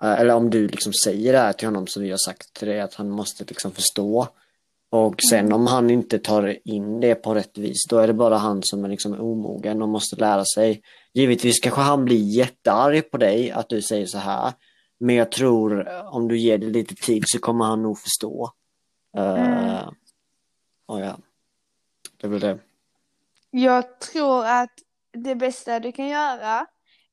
eh, 0.03 0.21
eller 0.21 0.35
om 0.35 0.51
du 0.51 0.69
liksom 0.69 0.93
säger 0.93 1.33
det 1.33 1.39
här 1.39 1.53
till 1.53 1.69
honom 1.69 1.87
som 1.87 2.03
vi 2.03 2.11
har 2.11 2.19
sagt 2.19 2.53
till 2.53 2.69
dig, 2.69 2.81
att 2.81 2.95
han 2.95 3.11
måste 3.11 3.45
liksom 3.45 3.73
förstå. 3.73 4.29
Och 4.91 5.15
sen 5.31 5.53
om 5.53 5.67
han 5.67 5.91
inte 5.91 6.19
tar 6.19 6.59
in 6.65 7.01
det 7.01 7.15
på 7.15 7.35
rätt 7.35 7.59
vis, 7.59 7.87
då 7.89 7.99
är 7.99 8.07
det 8.07 8.13
bara 8.13 8.37
han 8.37 8.63
som 8.63 8.85
är 8.85 8.89
liksom 8.89 9.21
omogen 9.21 9.83
och 9.83 9.89
måste 9.89 10.17
lära 10.17 10.45
sig. 10.45 10.83
Givetvis 11.15 11.61
kanske 11.61 11.81
han 11.81 12.05
blir 12.05 12.23
jättearg 12.23 13.11
på 13.11 13.17
dig 13.17 13.51
att 13.51 13.69
du 13.69 13.83
säger 13.83 14.07
så 14.07 14.19
här. 14.19 14.53
Men 15.01 15.15
jag 15.15 15.33
tror 15.33 15.89
om 16.13 16.29
du 16.29 16.39
ger 16.39 16.59
det 16.59 16.67
lite 16.67 16.95
tid 16.95 17.25
så 17.27 17.39
kommer 17.39 17.65
han 17.65 17.83
nog 17.83 17.99
förstå. 17.99 18.51
Uh, 19.19 19.91
och 20.87 21.01
ja, 21.01 21.19
det 22.17 22.27
är 22.27 22.31
väl 22.31 22.41
det. 22.41 22.59
Jag 23.51 24.01
tror 24.01 24.45
att 24.47 24.73
det 25.13 25.35
bästa 25.35 25.81
du 25.81 25.93
kan 25.93 26.09
göra 26.09 26.67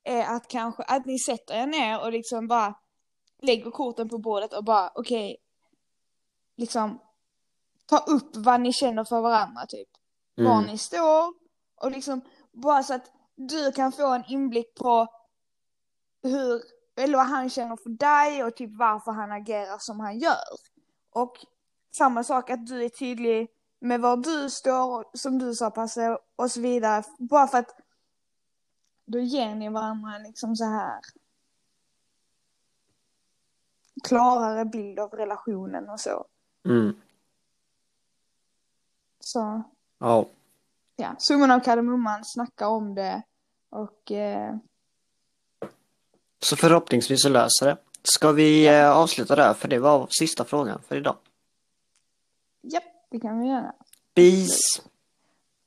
är 0.03 0.35
att 0.35 0.47
kanske 0.47 0.83
att 0.83 1.05
ni 1.05 1.19
sätter 1.19 1.53
er 1.53 1.67
ner 1.67 2.01
och 2.01 2.11
liksom 2.11 2.47
bara 2.47 2.75
lägger 3.41 3.71
korten 3.71 4.09
på 4.09 4.17
bordet 4.17 4.53
och 4.53 4.63
bara 4.63 4.91
okej, 4.95 5.37
liksom 6.55 6.99
ta 7.85 7.97
upp 7.97 8.35
vad 8.35 8.61
ni 8.61 8.73
känner 8.73 9.03
för 9.03 9.21
varandra 9.21 9.65
typ. 9.67 9.89
Var 10.35 10.57
Mm. 10.57 10.65
ni 10.65 10.77
står 10.77 11.33
och 11.75 11.91
liksom 11.91 12.21
bara 12.51 12.83
så 12.83 12.93
att 12.93 13.11
du 13.35 13.71
kan 13.71 13.91
få 13.91 14.07
en 14.07 14.23
inblick 14.27 14.75
på 14.75 15.07
hur, 16.23 16.61
eller 16.95 17.17
vad 17.17 17.27
han 17.27 17.49
känner 17.49 17.77
för 17.83 17.89
dig 17.89 18.43
och 18.43 18.55
typ 18.55 18.69
varför 18.73 19.11
han 19.11 19.31
agerar 19.31 19.77
som 19.79 19.99
han 19.99 20.19
gör. 20.19 20.57
Och 21.09 21.45
samma 21.95 22.23
sak 22.23 22.49
att 22.49 22.67
du 22.67 22.83
är 22.83 22.89
tydlig 22.89 23.47
med 23.79 24.01
var 24.01 24.17
du 24.17 24.49
står, 24.49 25.05
som 25.13 25.39
du 25.39 25.53
sa 25.53 25.71
Passe, 25.71 26.17
och 26.35 26.51
så 26.51 26.61
vidare. 26.61 27.03
Bara 27.17 27.47
för 27.47 27.57
att 27.57 27.79
då 29.05 29.19
ger 29.19 29.55
ni 29.55 29.69
varandra 29.69 30.17
liksom 30.17 30.55
så 30.55 30.65
här 30.65 30.99
klarare 34.03 34.65
bild 34.65 34.99
av 34.99 35.09
relationen 35.09 35.89
och 35.89 35.99
så. 35.99 36.25
Mm. 36.65 36.95
Så 39.19 39.63
Ja, 39.99 40.25
ja, 40.95 41.15
summan 41.19 41.51
av 41.51 41.59
kardemumman, 41.59 42.25
snacka 42.25 42.67
om 42.67 42.95
det 42.95 43.23
och 43.69 44.11
eh, 44.11 44.55
så 46.39 46.55
förhoppningsvis 46.55 47.21
så 47.21 47.29
löser 47.29 47.65
det. 47.65 47.77
Ska 48.03 48.31
vi 48.31 48.67
eh, 48.67 48.97
avsluta 48.97 49.35
där? 49.35 49.53
För 49.53 49.67
det 49.67 49.79
var 49.79 50.07
sista 50.09 50.45
frågan 50.45 50.81
för 50.87 50.95
idag. 50.95 51.15
Japp, 52.63 52.83
det 53.11 53.19
kan 53.19 53.39
vi 53.39 53.47
göra. 53.47 53.73
Peace, 54.15 54.81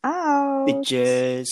Out! 0.02 0.66
bitches! 0.66 1.48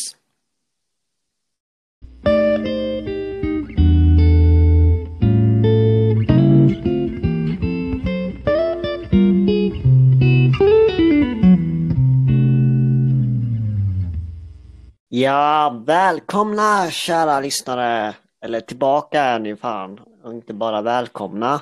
Ja, 15.08 15.82
välkomna 15.86 16.90
kära 16.90 17.40
lyssnare! 17.40 18.14
Eller 18.40 18.60
tillbaka 18.60 19.22
är 19.22 19.38
ni 19.38 19.56
fan, 19.56 20.00
och 20.22 20.32
inte 20.32 20.54
bara 20.54 20.82
välkomna. 20.82 21.60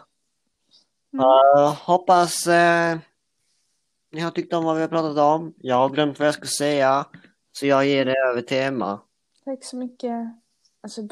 Mm. 1.13 1.25
Eh, 1.25 1.75
hoppas 1.75 2.47
eh, 2.47 2.99
ni 4.13 4.21
har 4.21 4.31
tyckt 4.31 4.53
om 4.53 4.65
vad 4.65 4.75
vi 4.77 4.81
har 4.81 4.89
pratat 4.89 5.19
om. 5.19 5.55
Jag 5.59 5.77
har 5.77 5.89
glömt 5.89 6.19
vad 6.19 6.29
jag 6.29 6.35
ska 6.35 6.47
säga, 6.47 7.07
så 7.53 7.67
jag 7.67 7.87
ger 7.87 8.05
det 8.05 8.17
över 8.31 8.43
till 8.43 8.57
Emma. 8.57 9.01
Tack 9.45 9.65
så 9.65 9.77
mycket. 9.77 10.29
Alltså, 10.81 11.03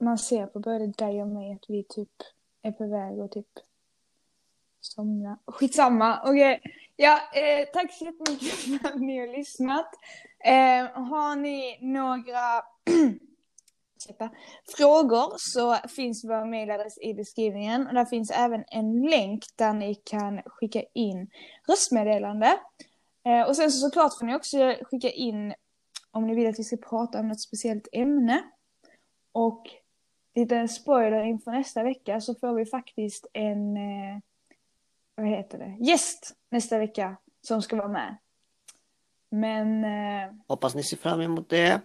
man 0.00 0.18
ser 0.18 0.46
på 0.46 0.60
både 0.60 0.86
dig 0.86 1.22
och 1.22 1.28
mig 1.28 1.52
att 1.52 1.64
vi 1.68 1.84
typ 1.88 2.12
är 2.62 2.72
på 2.72 2.86
väg 2.86 3.20
att 3.20 3.32
typ 3.32 3.48
somna. 4.80 5.38
Skitsamma. 5.46 6.20
Okej. 6.24 6.60
Ja, 6.96 7.20
eh, 7.34 7.68
tack 7.72 7.92
så 7.92 8.04
jättemycket 8.04 8.48
för 8.82 8.88
att 8.88 9.00
ni 9.00 9.18
har 9.18 9.36
lyssnat. 9.36 9.90
Eh, 10.44 11.02
har 11.02 11.36
ni 11.36 11.78
några 11.80 12.62
fortsätta 14.04 14.30
frågor 14.76 15.34
så 15.36 15.88
finns 15.88 16.24
vår 16.24 16.44
mejladress 16.44 16.98
i 16.98 17.14
beskrivningen. 17.14 17.86
Och 17.86 17.94
där 17.94 18.04
finns 18.04 18.30
även 18.30 18.64
en 18.68 19.02
länk 19.02 19.44
där 19.56 19.72
ni 19.72 19.94
kan 19.94 20.42
skicka 20.46 20.82
in 20.94 21.30
röstmeddelande. 21.68 22.58
Eh, 23.24 23.48
och 23.48 23.56
sen 23.56 23.70
så 23.70 23.88
såklart 23.88 24.18
får 24.18 24.26
ni 24.26 24.36
också 24.36 24.74
skicka 24.82 25.10
in 25.10 25.54
om 26.10 26.26
ni 26.26 26.34
vill 26.34 26.48
att 26.48 26.58
vi 26.58 26.64
ska 26.64 26.76
prata 26.76 27.20
om 27.20 27.28
något 27.28 27.40
speciellt 27.40 27.88
ämne. 27.92 28.42
Och 29.32 29.62
lite 30.34 30.68
spoiler 30.68 31.22
inför 31.22 31.50
nästa 31.50 31.82
vecka 31.82 32.20
så 32.20 32.34
får 32.34 32.54
vi 32.54 32.66
faktiskt 32.66 33.26
en, 33.32 33.76
eh, 33.76 34.18
vad 35.14 35.26
heter 35.26 35.58
det, 35.58 35.76
gäst 35.80 36.36
nästa 36.50 36.78
vecka 36.78 37.16
som 37.40 37.62
ska 37.62 37.76
vara 37.76 37.88
med. 37.88 38.16
Men... 39.30 39.84
Eh, 39.84 40.34
Hoppas 40.48 40.74
ni 40.74 40.82
ser 40.82 40.96
fram 40.96 41.20
emot 41.20 41.48
det 41.48 41.80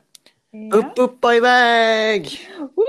ja. 0.51 0.77
Upp, 0.77 0.93
upp 0.99 1.25
och 1.25 1.33
iväg! 1.33 2.49
Woo! 2.75 2.88